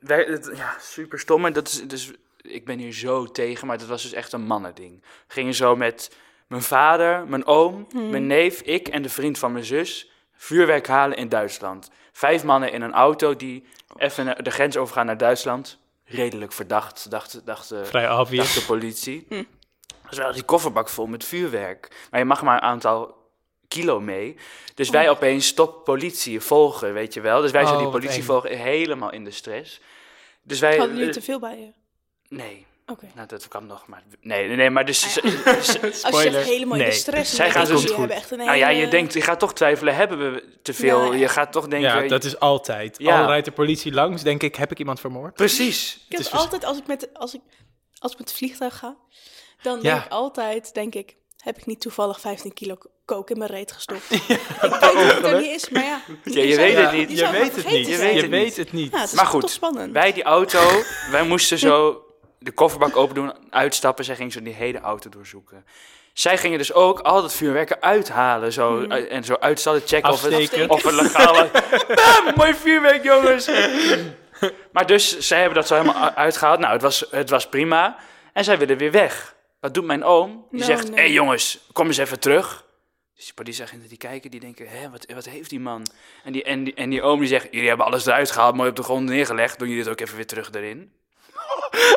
[0.00, 1.44] wij, het, ja, super stom.
[1.44, 4.42] En dat is, dus, ik ben hier zo tegen, maar dat was dus echt een
[4.42, 5.00] mannending.
[5.26, 6.16] We gingen zo met
[6.46, 11.16] mijn vader, mijn oom, mijn neef, ik en de vriend van mijn zus vuurwerk halen
[11.16, 11.90] in Duitsland.
[12.12, 13.66] Vijf mannen in een auto die
[13.96, 15.78] even de grens overgaan naar Duitsland.
[16.10, 19.26] Redelijk verdacht, dacht, dacht, eh, Vrij dacht de politie.
[19.28, 22.06] Dus wij hadden die kofferbak vol met vuurwerk.
[22.10, 23.20] Maar je mag maar een aantal
[23.68, 24.36] kilo mee.
[24.74, 27.40] Dus wij opeens stop politie volgen, weet je wel.
[27.40, 29.80] Dus wij Oh, zijn die politie volgen helemaal in de stress.
[30.42, 30.76] Dus wij...
[30.76, 31.72] Hadden jullie eh, te veel bij je?
[32.36, 33.06] nee, Oké.
[33.14, 34.02] nou, dat kan nog, maar...
[34.20, 35.04] Nee, nee, nee maar dus...
[36.02, 36.92] Als je zegt helemaal in de Nee.
[36.92, 39.38] stress, Zij dan gaan dus- hebben echt een nou ja, je hele- denkt, je gaat
[39.38, 41.04] toch twijfelen, hebben we te veel?
[41.04, 41.18] Ja, ja.
[41.18, 42.02] Je gaat toch denken...
[42.02, 42.98] Ja, dat is altijd.
[42.98, 43.20] Ja.
[43.20, 45.34] Al rijdt de politie langs, denk ik, heb ik iemand vermoord?
[45.34, 45.94] Precies.
[45.94, 47.40] Ik heb Het is vers- altijd, als ik, met, als, ik,
[47.98, 48.96] als ik met het vliegtuig ga,
[49.62, 49.92] dan Ja.
[49.92, 53.72] denk ik altijd, denk ik, heb ik niet toevallig 15 kilo kook in mijn reet
[53.72, 54.10] gestopt?
[54.10, 54.22] Ik
[54.60, 56.00] weet dat het er niet is, maar ja.
[56.24, 57.10] Ja, je weet het niet.
[57.18, 57.86] Je maar weet het niet.
[57.88, 58.56] Je weet het niet.
[58.56, 58.92] het niet.
[58.92, 59.92] Ja, het is Maar goed, toch spannend.
[59.92, 62.04] Bij die auto, wij moesten zo
[62.42, 64.04] de kofferbak open doen, uitstappen.
[64.04, 65.64] Zij ging zo die hele auto doorzoeken.
[66.12, 68.52] Zij gingen dus ook al dat vuurwerk eruit halen.
[68.52, 68.92] Zo, Hmm.
[68.92, 70.70] uit- en zo uitstallen, checken of het, Afsteken.
[70.70, 71.48] of het legaal was.
[72.24, 73.50] Bam, mooi vuurwerk, jongens.
[74.72, 76.58] maar dus, zij hebben dat zo helemaal uitgehaald.
[76.58, 77.96] Nou, het was, het was prima.
[78.32, 79.34] En zij willen weer weg.
[79.60, 80.46] Wat doet mijn oom?
[80.50, 80.98] Die Nou, zegt, hé nee.
[81.04, 82.64] hey, jongens, kom eens even terug.
[83.14, 85.86] Dus die politieagenten die kijken, die denken, hé, wat, wat heeft die man?
[86.24, 88.70] En die, en, die, en die oom die zegt, jullie hebben alles eruit gehaald, mooi
[88.70, 89.58] op de grond neergelegd.
[89.58, 90.92] Doen jullie dit ook even weer terug erin?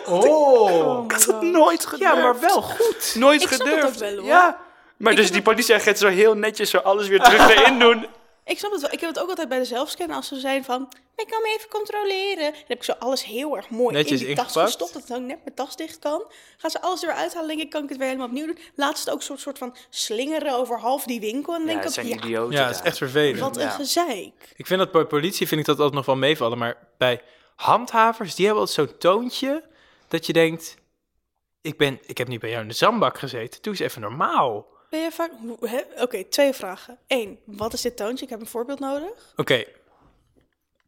[0.05, 1.03] Oh.
[1.03, 2.13] Ik had het nooit gedurfd.
[2.15, 3.15] Ja, maar wel goed.
[3.15, 4.25] Nooit Ik snap het ook wel, hoor.
[4.25, 4.59] Ja.
[4.97, 8.05] Maar Ik dus die politieagent zo heel netjes zo alles weer terug erin doen.
[8.45, 8.91] Ik snap het wel.
[8.91, 11.55] Ik heb het ook altijd bij de zelfscannen als ze zijn van, ik kan me
[11.57, 12.51] even controleren.
[12.51, 14.65] Dan heb ik zo alles heel erg mooi Netjes in die tas ingepakt.
[14.69, 16.23] gestopt, dat het net mijn tas dicht kan.
[16.57, 18.57] Gaan ze alles er weer uithalen, denk ik, kan ik het weer helemaal opnieuw doen.
[18.75, 21.53] Laatst ook soort, soort van slingeren over half die winkel.
[21.53, 22.57] En Ja, denk ik zijn ja, idioten.
[22.57, 23.39] Ja, dat is echt vervelend.
[23.39, 23.69] wat een Ja.
[23.69, 24.53] gezeik.
[24.55, 27.21] Ik vind dat bij politie vind ik dat altijd nog wel meevallen, maar bij
[27.55, 29.63] handhavers, die hebben altijd zo'n toontje
[30.07, 30.77] dat je denkt,
[31.61, 34.67] ik, ben, ik heb niet bij jou in de zandbak gezeten, doe eens even normaal.
[34.89, 35.31] Ben je vaak...
[35.97, 36.97] Oké, twee vragen.
[37.07, 38.23] Eén, wat is dit toontje?
[38.25, 39.33] Ik heb een voorbeeld nodig.
[39.35, 39.63] Oké.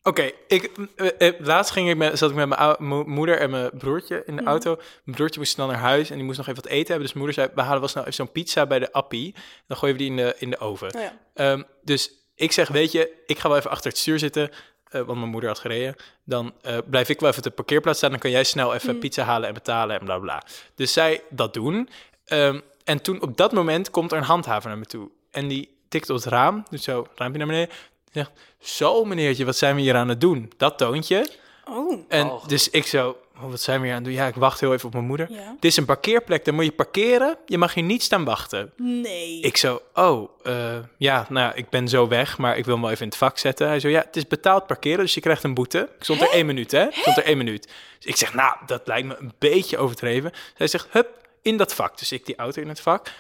[0.04, 3.50] Oké, ik eh, eh, laatst ging ik met, zat ik met mijn mo- moeder en
[3.50, 4.76] mijn broertje in de auto.
[4.76, 7.06] Mijn broertje moest snel naar huis en die moest nog even wat eten hebben.
[7.06, 9.36] Dus mijn moeder zei, we halen wel snel even zo'n pizza bij de appie.
[9.68, 10.88] Dan gooien we die in de, in de oven.
[10.92, 11.18] Nou ja.
[11.34, 14.50] Ehm, dus ik zeg, weet je, ik ga wel even achter het stuur zitten,
[14.96, 15.96] eh, want mijn moeder had gereden.
[16.24, 19.00] Dan eh, blijf ik wel even op de parkeerplaats staan, dan kan jij snel even
[19.00, 20.44] pizza halen en betalen en bla bla.
[20.76, 21.90] Dus zij dat doen.
[22.26, 25.10] Ehm, en toen op dat moment komt er een handhaver naar me toe.
[25.32, 27.76] En die tikt op het raam, dus zo, raampje naar beneden.
[28.12, 30.52] Zegt, zo meneertje, wat zijn we hier aan het doen?
[30.58, 31.28] Dat toontje.
[31.70, 32.48] Oh, En Oh.
[32.48, 34.22] dus ik zo, oh, wat zijn we hier aan het doen?
[34.22, 35.32] Ja, ik wacht heel even op mijn moeder.
[35.32, 35.56] Ja.
[35.60, 37.38] Dit is een parkeerplek, daar moet je parkeren.
[37.46, 38.72] Je mag hier niet staan wachten.
[38.78, 39.40] nee.
[39.40, 42.92] Ik zo, oh, eh, ja, nou, ik ben zo weg, maar ik wil hem wel
[42.92, 43.68] even in het vak zetten.
[43.68, 45.90] Hij zo, ja, het is betaald parkeren, dus je krijgt een boete.
[45.98, 46.84] Ik stond er één minuut, hè?
[46.84, 47.70] Ik stond er één minuut.
[47.98, 50.32] Dus ik zeg, nou, dat lijkt me een beetje overdreven.
[50.54, 51.98] Hij zegt, hup, in dat vak.
[51.98, 53.06] Dus ik die auto in het vak.
[53.06, 53.14] Dan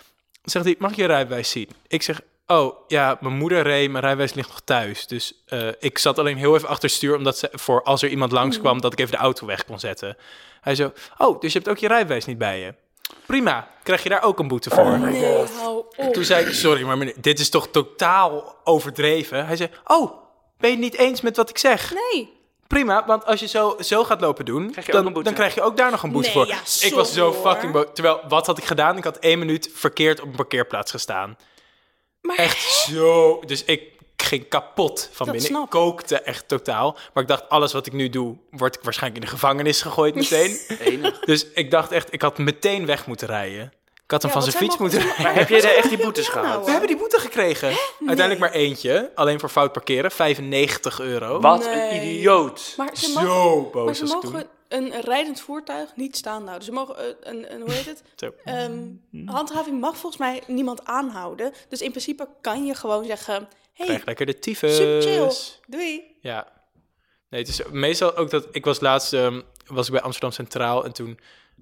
[0.43, 1.69] zegt hij, mag ik je rijbewijs zien?
[1.87, 5.07] Ik zeg, oh, ja, mijn moeder reed, mijn rijbewijs ligt nog thuis.
[5.07, 8.09] Dus eh, ik zat alleen heel even achter het stuur, omdat ze, voor als er
[8.09, 10.17] iemand langskwam, dat ik even de auto weg kon zetten.
[10.61, 12.73] Hij zo, oh, dus je hebt ook je rijbewijs niet bij je?
[13.25, 14.99] Prima, krijg je daar ook een boete voor?
[14.99, 16.13] nee, hou op.
[16.13, 19.45] Toen zei ik, sorry, maar meneer, dit is toch totaal overdreven?
[19.45, 20.11] Hij zei, oh,
[20.57, 21.93] ben je het niet eens met wat ik zeg?
[21.93, 22.33] Nee.
[22.67, 25.77] Prima, want als je zo, zo gaat lopen doen, Krijg dan, dan krijg je ook
[25.77, 26.47] daar nog een boete Nee, voor.
[26.47, 27.51] ja, ik was zo hoor.
[27.51, 27.85] fucking boos.
[27.93, 28.97] Terwijl, wat had ik gedaan?
[28.97, 31.37] Ik had één minuut verkeerd op een parkeerplaats gestaan.
[32.25, 33.39] Maar Echt zo.
[33.45, 33.81] Dus ik
[34.17, 35.51] ging kapot van Dat binnen.
[35.51, 36.97] snap Ik kookte echt totaal.
[37.13, 40.15] Maar ik dacht, alles wat ik nu doe, word ik waarschijnlijk in de gevangenis gegooid
[40.15, 40.59] meteen.
[40.79, 41.19] Enig.
[41.19, 43.73] dus ik dacht echt, ik had meteen weg moeten rijden.
[44.03, 45.23] Ik had hem Ja, van zijn zij fiets moeten rijden.
[45.23, 46.47] Maar heb je er echt die boetes gehad?
[46.47, 47.67] nou, We hebben die boete gekregen.
[48.07, 49.11] Uiteindelijk maar eentje.
[49.15, 50.11] Alleen voor fout parkeren.
[50.11, 51.39] 95 euro.
[51.39, 51.89] Wat Nee.
[51.99, 52.73] een idioot.
[52.77, 54.43] Maar ze mogen, Zo maar boos ze mogen toen.
[54.75, 56.65] Een rijdend voertuig niet staande houden.
[56.65, 58.03] Ze mogen eh, een, een hoe heet het?
[58.43, 58.81] Ehm,
[59.25, 61.53] handhaving mag volgens mij niemand aanhouden.
[61.69, 64.99] Dus in principe kan je gewoon zeggen: Krijg hey, lekker de super chill.
[64.99, 65.59] tyfus.
[65.67, 66.17] Doei.
[66.21, 66.47] Ja.
[67.29, 68.47] Nee, het is meestal ook dat...
[68.51, 71.19] Ik was laatst ehm, was ik bij Amsterdam Centraal en toen...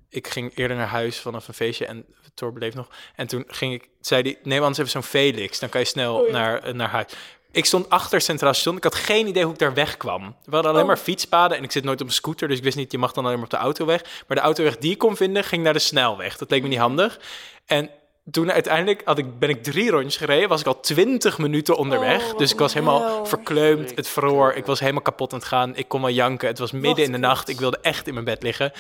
[0.09, 2.87] Ik ging eerder naar huis vanaf een feestje en Thor bleef nog.
[3.15, 5.59] En toen ging ik, zei hij, neem anders even zo'n Felix.
[5.59, 6.31] Dan kan je snel Oh ja.
[6.31, 7.13] naar, eh, naar huis.
[7.53, 8.77] Ik stond achter Centraal Station.
[8.77, 10.35] Ik had geen idee hoe ik daar wegkwam.
[10.45, 10.87] We hadden alleen Oh.
[10.87, 12.47] maar fietspaden en ik zit nooit op een scooter.
[12.47, 14.01] Dus ik wist niet, je mag dan alleen maar op de autoweg.
[14.27, 16.37] Maar de autoweg die ik kon vinden, ging naar de snelweg.
[16.37, 17.19] Dat leek me niet handig.
[17.65, 17.89] En
[18.31, 20.49] toen uiteindelijk had ik, ben ik drie rondjes gereden.
[20.49, 22.31] Was ik al twintig minuten onderweg.
[22.31, 23.25] Oh, dus ik was helemaal hel.
[23.25, 23.95] verkleumd.
[23.95, 24.53] Het vroor.
[24.53, 25.75] Ik was helemaal kapot aan het gaan.
[25.75, 26.47] Ik kon wel janken.
[26.47, 27.49] Het was midden in de nacht.
[27.49, 28.71] Ik wilde echt in mijn bed liggen.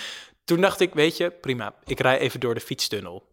[0.45, 1.73] Toen dacht ik, weet je, prima.
[1.85, 3.23] Ik rij even door de fietstunnel.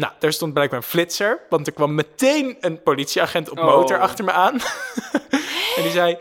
[0.00, 1.40] Nou, daar stond blijkbaar een flitser.
[1.48, 3.64] Want er kwam meteen een politieagent op Oh.
[3.64, 4.54] motor achter me aan.
[5.76, 6.16] en die zei,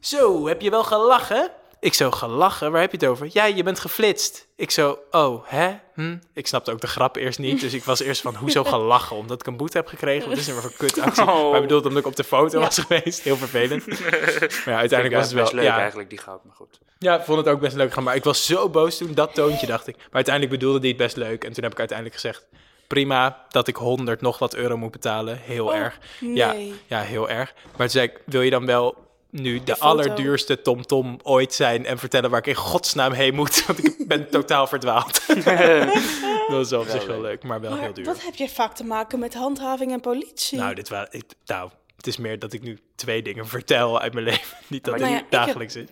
[0.00, 1.50] zo, heb je wel gelachen?
[1.80, 2.72] Ik zo, gelachen?
[2.72, 3.28] Waar heb je het over?
[3.32, 4.46] Ja, je bent geflitst.
[4.56, 5.76] Ik zo, oh, hè?
[5.94, 6.16] Hm?
[6.34, 7.60] Ik snapte ook de grap eerst niet.
[7.60, 9.16] Dus ik was eerst van, hoezo gelachen?
[9.16, 10.28] Omdat ik een boete heb gekregen?
[10.28, 11.22] Wat is er maar voor kutactie?
[11.22, 11.46] Oh.
[11.48, 12.64] Maar ik bedoelde omdat ik op de foto Ja.
[12.64, 13.20] was geweest.
[13.22, 13.86] Heel vervelend.
[14.64, 15.42] Maar ja, uiteindelijk was het wel...
[15.42, 16.44] best leuk ja, eigenlijk, die grap.
[16.44, 16.78] Maar goed.
[16.98, 17.92] ja, ik vond het ook best leuk.
[17.92, 19.96] gaan, Maar ik was zo boos toen, dat toontje dacht ik.
[19.96, 21.44] Maar uiteindelijk bedoelde die het best leuk.
[21.44, 22.46] En toen heb ik uiteindelijk gezegd,
[22.88, 25.38] prima dat ik 100 nog wat euro moet betalen.
[25.38, 25.98] Heel Oh, erg.
[26.20, 26.74] Ja, nee.
[26.86, 27.54] ja, heel erg.
[27.64, 31.98] Maar toen zei ik, wil je dan wel nu de allerduurste TomTom ooit zijn en
[31.98, 33.62] vertellen waar ik in godsnaam heen moet?
[33.66, 35.26] Want ik ben totaal verdwaald.
[36.48, 38.04] dat was op zich wel leuk, maar wel heel Maar duur.
[38.04, 40.58] wat heb jij vaak te maken met handhaving en politie?
[40.58, 44.12] Nou, dit was, ik, nou, het is meer dat ik nu twee dingen vertel uit
[44.12, 44.56] mijn leven.
[44.66, 45.86] Niet dat Nou ja, ik heb- dagelijks is.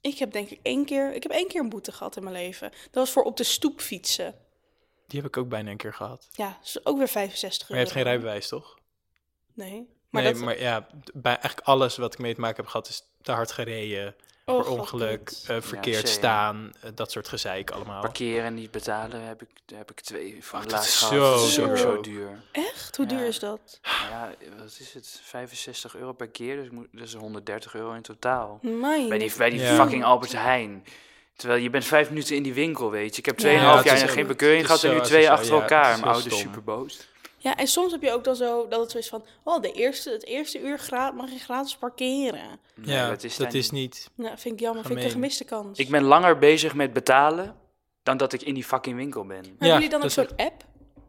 [0.00, 2.34] Ik heb denk ik één keer, ik heb één keer een boete gehad in mijn
[2.36, 2.70] leven.
[2.70, 4.34] Dat was voor op de stoep fietsen.
[5.12, 6.28] Die heb ik ook bijna een keer gehad.
[6.32, 7.94] Ja, is ook weer 65 Maar je euro.
[7.94, 8.78] hebt geen rijbewijs, toch?
[9.54, 9.88] Nee.
[10.10, 12.88] Maar nee, dat, maar ja, bij eigenlijk alles wat ik mee te maken heb gehad
[12.88, 18.00] is te hard gereden, oh, per ongeluk, eh, verkeerd staan, eh, dat soort gezeik allemaal.
[18.00, 21.12] Parkeren en niet betalen heb ik, heb ik twee van Oh, laatst gehad.
[21.14, 21.76] zo Dat is duur.
[21.76, 22.42] zo duur.
[22.52, 22.96] Echt?
[22.96, 23.78] Hoe duur is dat?
[23.82, 25.20] Ja, wat is het?
[25.22, 28.58] 65 euro per keer, dus moet- dat is 130 euro in totaal.
[28.62, 29.08] Mijn.
[29.08, 29.74] Bij die, bij die Ja.
[29.74, 30.84] fucking Albert Heijn.
[31.36, 33.18] Terwijl je bent vijf minuten in die winkel, weet je.
[33.18, 35.98] Ik heb 2,5 Ja, het jaar en geen bekeuring gehad en nu twee achter elkaar.
[35.98, 37.10] Mijn ouders super boos.
[37.36, 39.72] Ja, en soms heb je ook dan zo dat het zo is van, oh, de
[39.72, 42.60] eerste, het eerste uur gra mag je gratis parkeren.
[42.74, 44.10] Nee, ja, dat is, dat is niet.
[44.14, 45.78] Nou, vind ik jammer, vind ik een gemiste kans.
[45.78, 47.56] Ik ben langer bezig met betalen
[48.02, 49.42] dan dat ik in die fucking winkel ben.
[49.44, 50.64] Ja, hebben jullie dan ook zo'n app?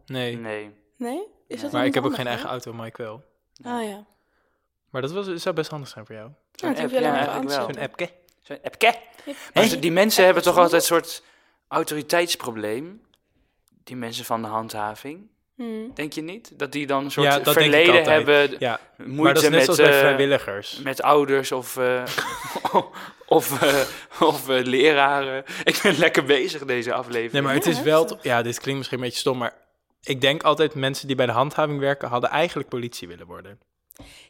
[0.06, 0.72] Nee, Nee.
[0.98, 1.22] Nee?
[1.48, 3.24] Is dat maar ik heb ook geen eigen auto, maar ik wel.
[3.64, 4.06] Ah ja.
[4.90, 6.30] Maar dat was, zou best handig zijn voor jou.
[6.52, 7.70] Ja, het app, ja, wel.
[7.70, 8.10] Een appje.
[9.54, 11.24] Maar die mensen hebben toch altijd een soort
[11.68, 13.02] autoriteitsprobleem.
[13.84, 15.32] Die mensen van de handhaving.
[15.56, 15.92] Hmm.
[15.94, 16.60] Denk je niet?
[16.60, 18.56] Dat die dan een soort Ja, dat denk ik verleden hebben.
[18.60, 20.80] Ja, Moeite maar dat is net met, zoals bij eh, vrijwilligers.
[20.84, 22.04] met ouders of, eh,
[23.26, 23.82] of, eh,
[24.20, 25.44] of leraren.
[25.64, 27.32] Ik ben lekker bezig deze aflevering.
[27.32, 28.20] Nee, maar het Ja, is wel...
[28.22, 29.54] Ja, dit klinkt misschien een beetje stom, maar...
[30.02, 32.08] Ik denk altijd mensen die bij de handhaving werken...
[32.08, 33.60] hadden eigenlijk politie willen worden.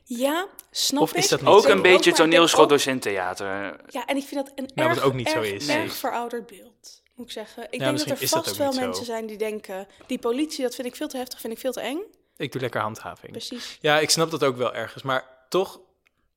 [0.04, 1.30] Ja, snap Of is ik.
[1.30, 3.76] dat Ik ook een beetje ik docent theater.
[3.90, 5.68] Ja, en ik vind dat een Nou, erg, ook niet zo is.
[5.68, 5.92] erg Nee.
[5.92, 7.64] verouderd beeld, moet ik zeggen.
[7.70, 8.80] Ik denk dat er dat vast wel zo.
[8.80, 9.88] mensen zijn die denken...
[10.08, 12.00] die politie, dat vind ik veel te heftig, vind ik veel te eng.
[12.38, 13.32] Ik doe lekker handhaving.
[13.32, 13.78] Precies.
[13.82, 15.04] Ja, ik snap dat ook wel ergens.
[15.04, 15.80] Maar toch,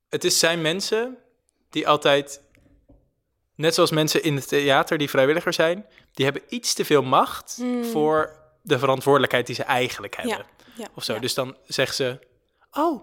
[0.08, 1.18] het is zijn mensen
[1.70, 2.44] die altijd...
[3.54, 5.86] Net zoals mensen in het theater die vrijwilliger zijn...
[6.12, 7.62] die hebben iets te veel macht
[7.92, 10.36] voor de verantwoordelijkheid die ze eigenlijk hebben.
[10.36, 11.14] Ja, ja, of zo.
[11.14, 11.18] ja.
[11.20, 12.18] Dus dan zeggen ze:
[12.72, 13.02] Oh,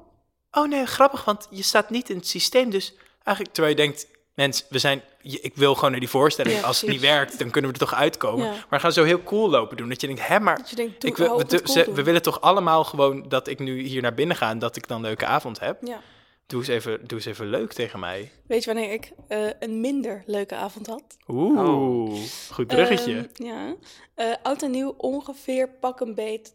[0.54, 2.70] oh nee, grappig, want je staat niet in het systeem.
[2.70, 6.56] Dus eigenlijk, terwijl je denkt: Mens, we zijn, je- ik wil gewoon naar die voorstelling.
[6.60, 8.46] Ja, Als het niet werkt, dan kunnen we er toch uitkomen.
[8.46, 8.52] Ja.
[8.52, 9.90] Maar we gaan zo heel cool lopen doen.
[9.90, 10.58] Dat je denkt: Hè, maar.
[10.58, 11.96] Dat je denkt, doe, Ik we, we- cool ze- doen.
[11.96, 14.88] we willen toch allemaal gewoon dat ik nu hier naar binnen ga en dat ik
[14.88, 15.78] dan een leuke avond heb.
[15.86, 16.02] Ja.
[16.48, 18.32] Doe eens even, doe eens even leuk tegen mij.
[18.48, 21.04] Weet je wanneer ik eh, een minder leuke avond had?
[21.28, 22.20] Oeh,
[22.52, 23.30] goed bruggetje.
[23.34, 23.76] Ehm, ja.
[24.16, 26.54] Eh, oud en nieuw ongeveer pak een beet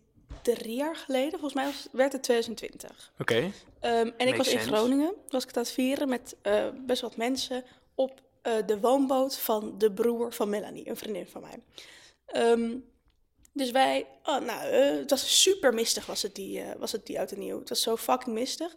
[0.54, 1.30] drie jaar geleden.
[1.30, 3.12] Volgens mij was, werd het 2020.
[3.18, 3.52] Oké.
[3.80, 4.58] Ehm, en ik was in.
[4.58, 5.14] Groningen.
[5.28, 9.38] Was ik het aan het vieren met eh, best wat mensen op eh, de woonboot
[9.38, 11.62] van de broer van Melanie, een vriendin van mij.
[12.26, 12.76] Ehm,
[13.52, 17.18] dus wij, oh, nou, eh, het was super mistig was het, die, was het die
[17.18, 17.58] oud en nieuw.
[17.58, 18.74] Het was zo fucking mistig.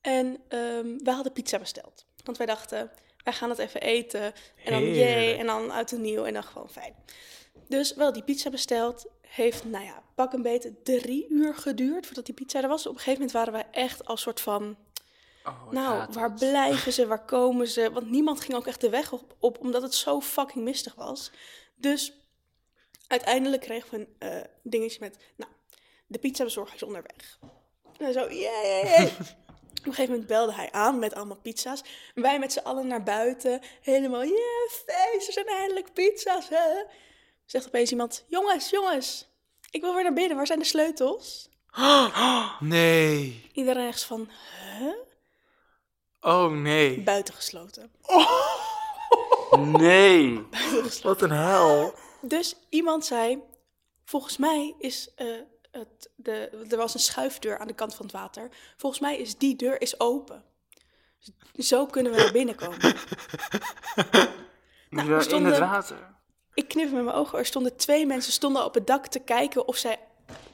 [0.00, 2.04] En ehm wij hadden pizza besteld.
[2.24, 2.90] Want wij dachten,
[3.24, 4.22] wij gaan het even eten.
[4.64, 6.94] En dan jee, en dan uit en nieuw en dan gewoon fijn.
[7.68, 9.06] Dus wel die pizza besteld.
[9.20, 12.86] Heeft, nou ja, pak een beetje drie uur geduurd voordat die pizza er was.
[12.86, 14.76] Op een gegeven moment waren wij echt als soort van
[15.44, 16.38] Oh, Nou, waar het.
[16.38, 17.06] blijven ze?
[17.06, 17.92] Waar komen ze?
[17.92, 21.30] Want niemand ging ook echt de weg op, op omdat het zo fucking mistig was.
[21.74, 22.12] Dus
[23.06, 25.50] uiteindelijk kregen we een eh, dingetje met, nou,
[26.06, 27.38] de pizzabezorger is onderweg.
[27.98, 29.04] En zo, yay!
[29.80, 31.82] Op een gegeven moment belde hij aan met allemaal pizza's.
[32.14, 33.60] Wij met z'n allen naar buiten.
[33.82, 36.48] Helemaal, yeah, feest, er zijn eindelijk pizza's.
[36.48, 36.82] Hè?
[37.50, 39.28] Zegt opeens iemand, jongens, jongens,
[39.70, 40.36] ik wil weer naar binnen.
[40.36, 41.48] Waar zijn de sleutels?
[42.60, 43.50] Nee.
[43.52, 44.28] Iedereen echt van,
[44.78, 44.92] huh?
[46.20, 47.02] Oh nee.
[47.02, 47.90] Buitengesloten.
[49.58, 50.46] Nee.
[51.02, 51.94] Wat een hel.
[52.20, 53.42] Dus iemand zei,
[54.04, 55.26] volgens mij is eh,
[55.70, 58.48] het, de, er was een schuifdeur aan de kant van het water.
[58.76, 60.44] Volgens mij is die deur is open.
[61.58, 62.78] Zo kunnen we naar binnen komen.
[62.80, 62.94] Nou,
[64.90, 66.14] Ja, er in stonden- het water.
[66.54, 67.38] Ik knip met mijn ogen.
[67.38, 69.98] Er stonden twee mensen stonden op het dak te kijken of zij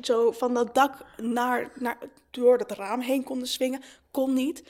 [0.02, 1.98] zo van dat dak naar, naar,
[2.30, 3.82] door dat raam heen konden swingen.
[4.10, 4.62] Kon niet.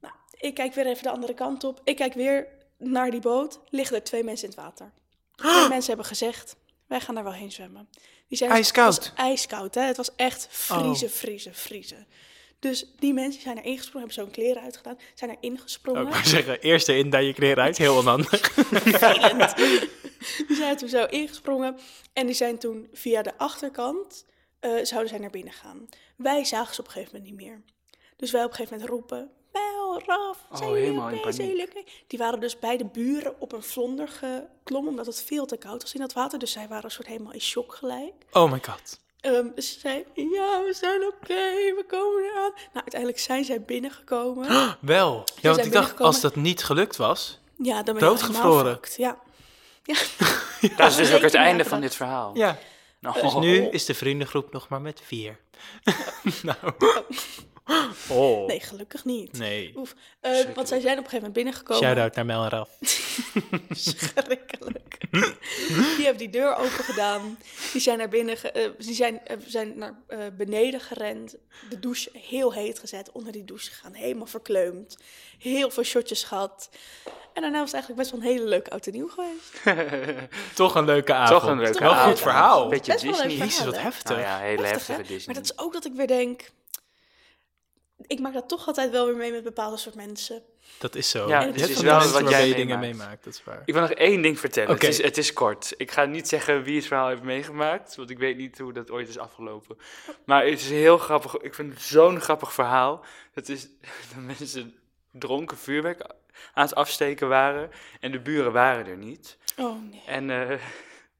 [0.00, 1.80] Nou, ik kijk weer even de andere kant op.
[1.84, 2.46] Ik kijk weer
[2.78, 3.60] naar die boot.
[3.68, 4.90] Liggen er twee mensen in het water.
[5.34, 7.88] Twee mensen hebben gezegd, wij gaan daar wel heen zwemmen.
[8.28, 8.94] Die zijn, Ijskoud?
[8.94, 9.82] Het was ijskoud, hè.
[9.82, 11.14] Het was echt vriezen, Oh.
[11.14, 12.06] vriezen, vriezen.
[12.62, 16.06] Dus die mensen zijn er ingesprongen, hebben zo'n kleren uitgedaan, zijn er ingesprongen.
[16.06, 17.78] Ik wou zeggen, eerst in, dan je kleren uit.
[17.78, 18.54] Heel onhandig.
[20.48, 21.78] die zijn toen zo ingesprongen
[22.12, 24.24] en die zijn toen via de achterkant,
[24.60, 25.88] eh, zouden zij naar binnen gaan.
[26.16, 27.62] Wij zagen ze op een gegeven moment niet meer.
[28.16, 31.32] Dus wij op een gegeven moment roepen, wel, Raf, zijn Oh, jullie helemaal in oké,
[31.32, 31.66] zijn paniek.
[31.66, 35.46] jullie oké?" Die waren dus bij de buren op een vlonder geklommen, omdat het veel
[35.46, 36.38] te koud was in dat water.
[36.38, 38.12] Dus zij waren een soort helemaal in shock gelijk.
[38.32, 39.00] Oh my god.
[39.22, 41.34] Ehm, ze zei, ja, we zijn oké,
[41.74, 42.50] we komen eraan.
[42.52, 44.48] Nou, uiteindelijk zijn zij binnengekomen.
[44.80, 45.24] Wel.
[45.40, 47.40] Ja, want ik dacht, als dat niet gelukt was...
[47.56, 48.72] Ja, dan ben Doodgevroren.
[48.72, 49.18] fucked, Ja.
[49.84, 49.96] ja.
[50.76, 52.36] Dat is dus ook het einde van dit verhaal.
[52.36, 52.58] Ja.
[53.00, 55.38] Nou, Dus nu is de vriendengroep nog maar met vier.
[56.42, 56.56] nou.
[58.08, 58.46] Oh.
[58.46, 59.38] Nee, gelukkig niet.
[59.38, 59.72] Nee.
[59.76, 59.94] Oef.
[60.20, 61.82] Eh, want zij zijn op een gegeven moment binnengekomen.
[61.82, 62.68] Shout-out naar Mel en Raf.
[63.70, 64.96] Schrikkelijk.
[65.96, 67.38] die hebben die deur open gedaan.
[67.72, 71.36] Die zijn naar binnen, ge- eh, die zijn, eh, zijn naar eh, beneden gerend.
[71.70, 73.12] De douche heel heet gezet.
[73.12, 73.92] Onder die douche gegaan.
[73.94, 74.96] Helemaal verkleumd.
[75.38, 76.68] Heel veel shotjes gehad.
[77.32, 79.62] En daarna was het eigenlijk best wel een hele leuke oud en nieuw geweest.
[80.54, 81.40] Toch een leuke avond.
[81.40, 82.10] Toch een leuke Wel avond.
[82.10, 82.68] goed verhaal.
[82.68, 83.36] Beetje Best wel leuk Disney.
[83.48, 83.48] verhaal.
[83.48, 84.16] Jezus, wat heftig.
[84.16, 85.34] Nou ja, hele Heftig, heftige Disney.
[85.34, 86.50] Maar dat is ook dat ik weer denk...
[88.06, 90.42] Ik maak dat toch altijd wel weer mee met bepaalde soort mensen.
[90.78, 91.28] Dat is zo.
[91.28, 93.24] Ja, hebt is wel wat jij dingen meemaakt.
[93.24, 93.62] Dat is waar.
[93.64, 94.70] Ik wil nog één ding vertellen.
[94.70, 94.86] Oké.
[94.86, 95.74] Het, is, het is kort.
[95.76, 98.90] Ik ga niet zeggen wie het verhaal heeft meegemaakt, want ik weet niet hoe dat
[98.90, 99.78] ooit is afgelopen.
[100.24, 101.36] Maar het is heel grappig.
[101.36, 103.04] Ik vind het zo'n grappig verhaal.
[103.32, 103.68] Het is
[104.14, 104.74] dat mensen
[105.10, 106.00] dronken vuurwerk
[106.54, 109.36] aan het afsteken waren en de buren waren er niet.
[109.56, 110.02] Oh nee.
[110.06, 110.58] En eh,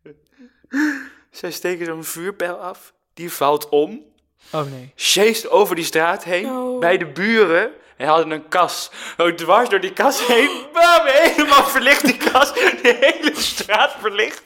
[1.30, 4.11] zij steken zo'n vuurpijl af, die valt om,
[4.52, 4.92] Oh nee.
[4.94, 6.78] sjeest over die straat heen, Oh.
[6.80, 7.70] bij de buren.
[7.96, 8.90] En hadden een kas.
[9.16, 10.66] Oh, dwars door die kas heen.
[10.72, 12.52] Bam, helemaal verlicht die kas.
[12.54, 14.42] De hele straat verlicht.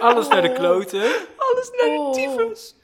[0.00, 1.02] Alles naar de kloten.
[1.36, 2.12] Alles naar Oh.
[2.14, 2.74] de tyfus.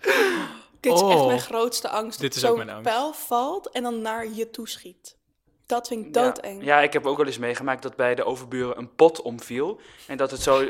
[0.80, 1.26] Dit is echt Oh.
[1.26, 2.20] mijn grootste angst.
[2.20, 2.92] Dit is dat ook zo'n mijn angst.
[2.92, 5.16] pijl valt en dan naar je toeschiet.
[5.66, 6.60] Dat vind ik doodeng.
[6.64, 6.76] Ja.
[6.76, 9.80] ja, ik heb ook wel eens meegemaakt dat bij de overburen een pot omviel.
[10.06, 10.62] En dat het zo...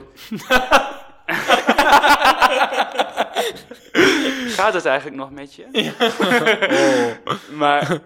[4.57, 5.93] Gaat het eigenlijk nog met je?
[7.57, 8.01] maar,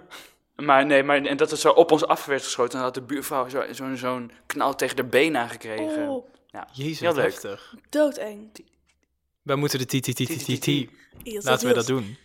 [0.56, 2.78] maar nee, maar, en dat het zo op ons af werd geschoten.
[2.78, 6.08] En dat de buurvrouw zo'n zo, zo'n knal tegen de been aangekregen.
[6.08, 7.24] Oh, Ja, Jezus, heel leuk.
[7.24, 7.74] heftig.
[7.88, 8.50] doodeng.
[9.42, 10.66] Wij moeten de TTTTT.
[11.44, 12.16] Laten we dat doen.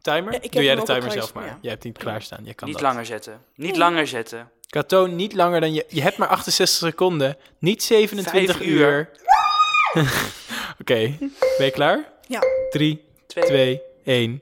[0.00, 0.32] Timer?
[0.32, 1.46] Ja, Doe jij de timer zelf maar.
[1.46, 1.58] ja.
[1.60, 2.44] Jij hebt niet klaarstaan.
[2.44, 2.86] Jij kan Niet dat.
[2.86, 3.44] langer zetten.
[3.54, 4.50] Niet langer zetten.
[4.68, 5.84] Kato, niet langer dan je...
[5.88, 7.36] Je hebt maar 68 seconden.
[7.58, 8.88] Niet 27 Vijf uur.
[8.88, 9.10] uur.
[10.80, 11.16] Oké,
[11.56, 12.12] ben je klaar?
[12.28, 12.40] Ja.
[12.70, 13.44] 3, Twee.
[13.44, 14.38] 2, 1.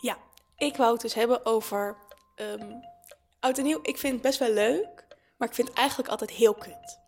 [0.00, 0.18] ja,
[0.56, 1.96] ik wou het dus hebben over
[2.34, 2.72] ehm
[3.40, 3.78] oud en nieuw.
[3.82, 6.98] Ik vind het best wel leuk, maar ik vind het eigenlijk altijd heel kut.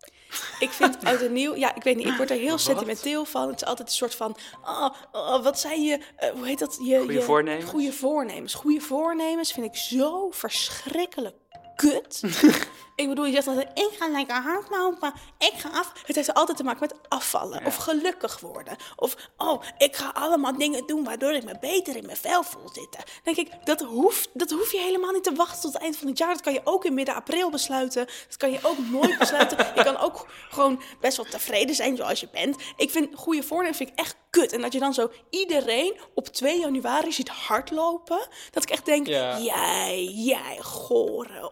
[0.59, 3.49] Ik vind oud en nieuw, ja, ik weet niet, ik word er heel sentimenteel van.
[3.49, 6.79] Het is altijd een soort van, oh, oh, wat zijn je, eh, hoe heet dat?
[6.83, 7.71] Je, Goeie je, voornemens?
[7.71, 8.55] Goede voornemens.
[8.55, 11.37] Goede voornemens vind ik zo verschrikkelijk
[11.83, 12.23] kut.
[13.03, 15.93] ik bedoel, je zegt altijd, ik ga lekker hardlopen, ik ga af.
[16.07, 18.77] Het heeft altijd te maken met afvallen of gelukkig worden.
[18.97, 22.69] Of, oh, ik ga allemaal dingen doen waardoor ik me beter in mijn vel voel
[22.73, 23.01] zitten.
[23.23, 25.97] Dan denk ik, dat hoeft, dat hoef je helemaal niet te wachten tot het eind
[25.97, 26.33] van het jaar.
[26.33, 28.07] Dat kan je ook in midden april besluiten.
[28.29, 29.59] Dat kan je ook nooit besluiten.
[29.77, 32.57] je kan ook gewoon best wel tevreden zijn zoals je bent.
[32.77, 34.53] Ik vind goede voornemens vind ik echt kut.
[34.53, 38.27] En dat je dan zo iedereen op 2 januari ziet hardlopen.
[38.51, 39.39] Dat ik echt denk, Ja.
[39.39, 41.51] jij, jij, gore.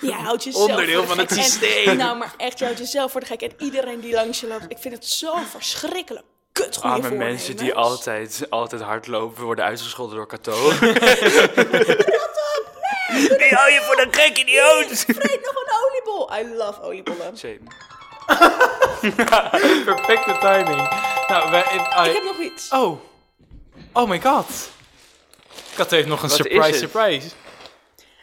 [0.00, 1.36] Jij houdt jezelf Onderdeel voor de van het.
[1.36, 1.96] En- systeem.
[1.96, 3.40] nou, maar echt, je houdt jezelf voor de gek.
[3.42, 7.56] En iedereen die langs je loopt, ik vind het zo verschrikkelijk kut goede Arme mensen
[7.56, 10.52] die altijd, altijd hardlopen worden uitgescholden door Kato.
[13.38, 14.86] Wie hou je voor de gek idioot?
[14.98, 16.30] Vreet nog een oliebol.
[16.38, 17.36] I love oliebollen.
[17.38, 17.58] Same.
[19.84, 20.88] Perfecte timing.
[21.28, 22.68] Nou, wij, in- ah, Ik heb nog iets.
[22.70, 23.00] Oh.
[23.92, 24.46] Oh my god.
[25.74, 26.90] Kat heeft nog een Wat is surprise het?
[26.90, 27.28] surprise.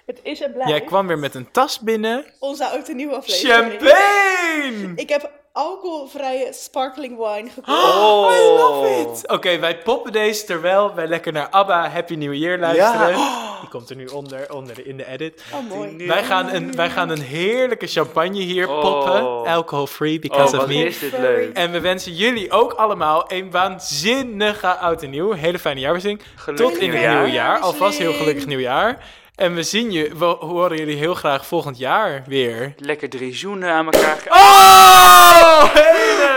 [0.06, 2.26] Het is en blijft Jij kwam weer met een tas binnen.
[2.40, 3.72] onze oud en nieuwe aflevering.
[3.72, 4.92] Champagne!
[4.96, 7.84] Ik heb alcoholvrije sparkling wine gekocht.
[7.84, 9.28] Oh, I love it!
[9.32, 13.14] Oké, wij poppen deze terwijl wij lekker naar ABBA Happy New Year luisteren.
[13.60, 15.44] Die komt er nu onder, onder in de edit.
[15.54, 16.08] Oh, mooi.
[16.08, 18.82] Wij gaan, een, wij gaan een heerlijke champagne hier Oh.
[18.82, 19.52] poppen.
[19.54, 20.86] Alcohol-free, Oh, because of me.
[20.86, 21.54] is dit leuk.
[21.54, 25.32] En we wensen jullie ook allemaal een waanzinnige oud en nieuw.
[25.34, 26.22] Hele fijne jaarwisseling.
[26.36, 27.16] Gelukkig Tot in het nieuwjaar.
[27.16, 27.60] nieuwe jaar.
[27.60, 29.06] Alvast heel gelukkig nieuwjaar.
[29.36, 32.74] En we zien je, we horen jullie heel graag volgend jaar weer.
[32.78, 34.18] Lekker drie zoenen aan elkaar.
[34.18, 35.74] ge- Oh!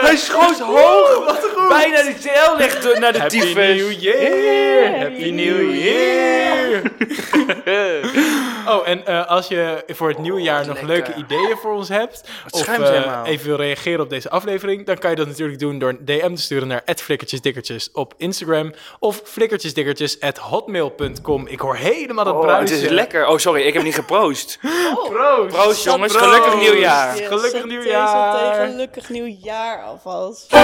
[0.01, 1.41] Hij schoot hoog!
[1.69, 3.55] Bijna de tel ligt naar de Happy tyfus.
[3.77, 4.99] New Year!
[4.99, 6.83] Happy New Year!
[8.77, 10.87] Oh, en eh, als je voor het nieuwe jaar nog lekker.
[10.87, 15.11] leuke ideeën voor ons hebt, of eh, even wil reageren op deze aflevering, dan kan
[15.11, 21.47] je dat natuurlijk doen door een DM te sturen naar flikkertjesdikkertjes op Instagram of flikkertjesdikkertjes@hotmail.com.
[21.47, 23.27] Ik hoor helemaal dat Oh, het is lekker.
[23.27, 24.59] Oh, sorry, ik heb niet geproost.
[25.09, 25.55] Proost!
[25.57, 26.13] Proost, jongens.
[26.13, 26.27] Proost.
[26.27, 27.17] Gelukkig nieuwjaar.
[27.17, 28.53] Yes, Gelukkig nieuwjaar.
[28.53, 30.55] Tegen gelukkig nieuwjaar alvast.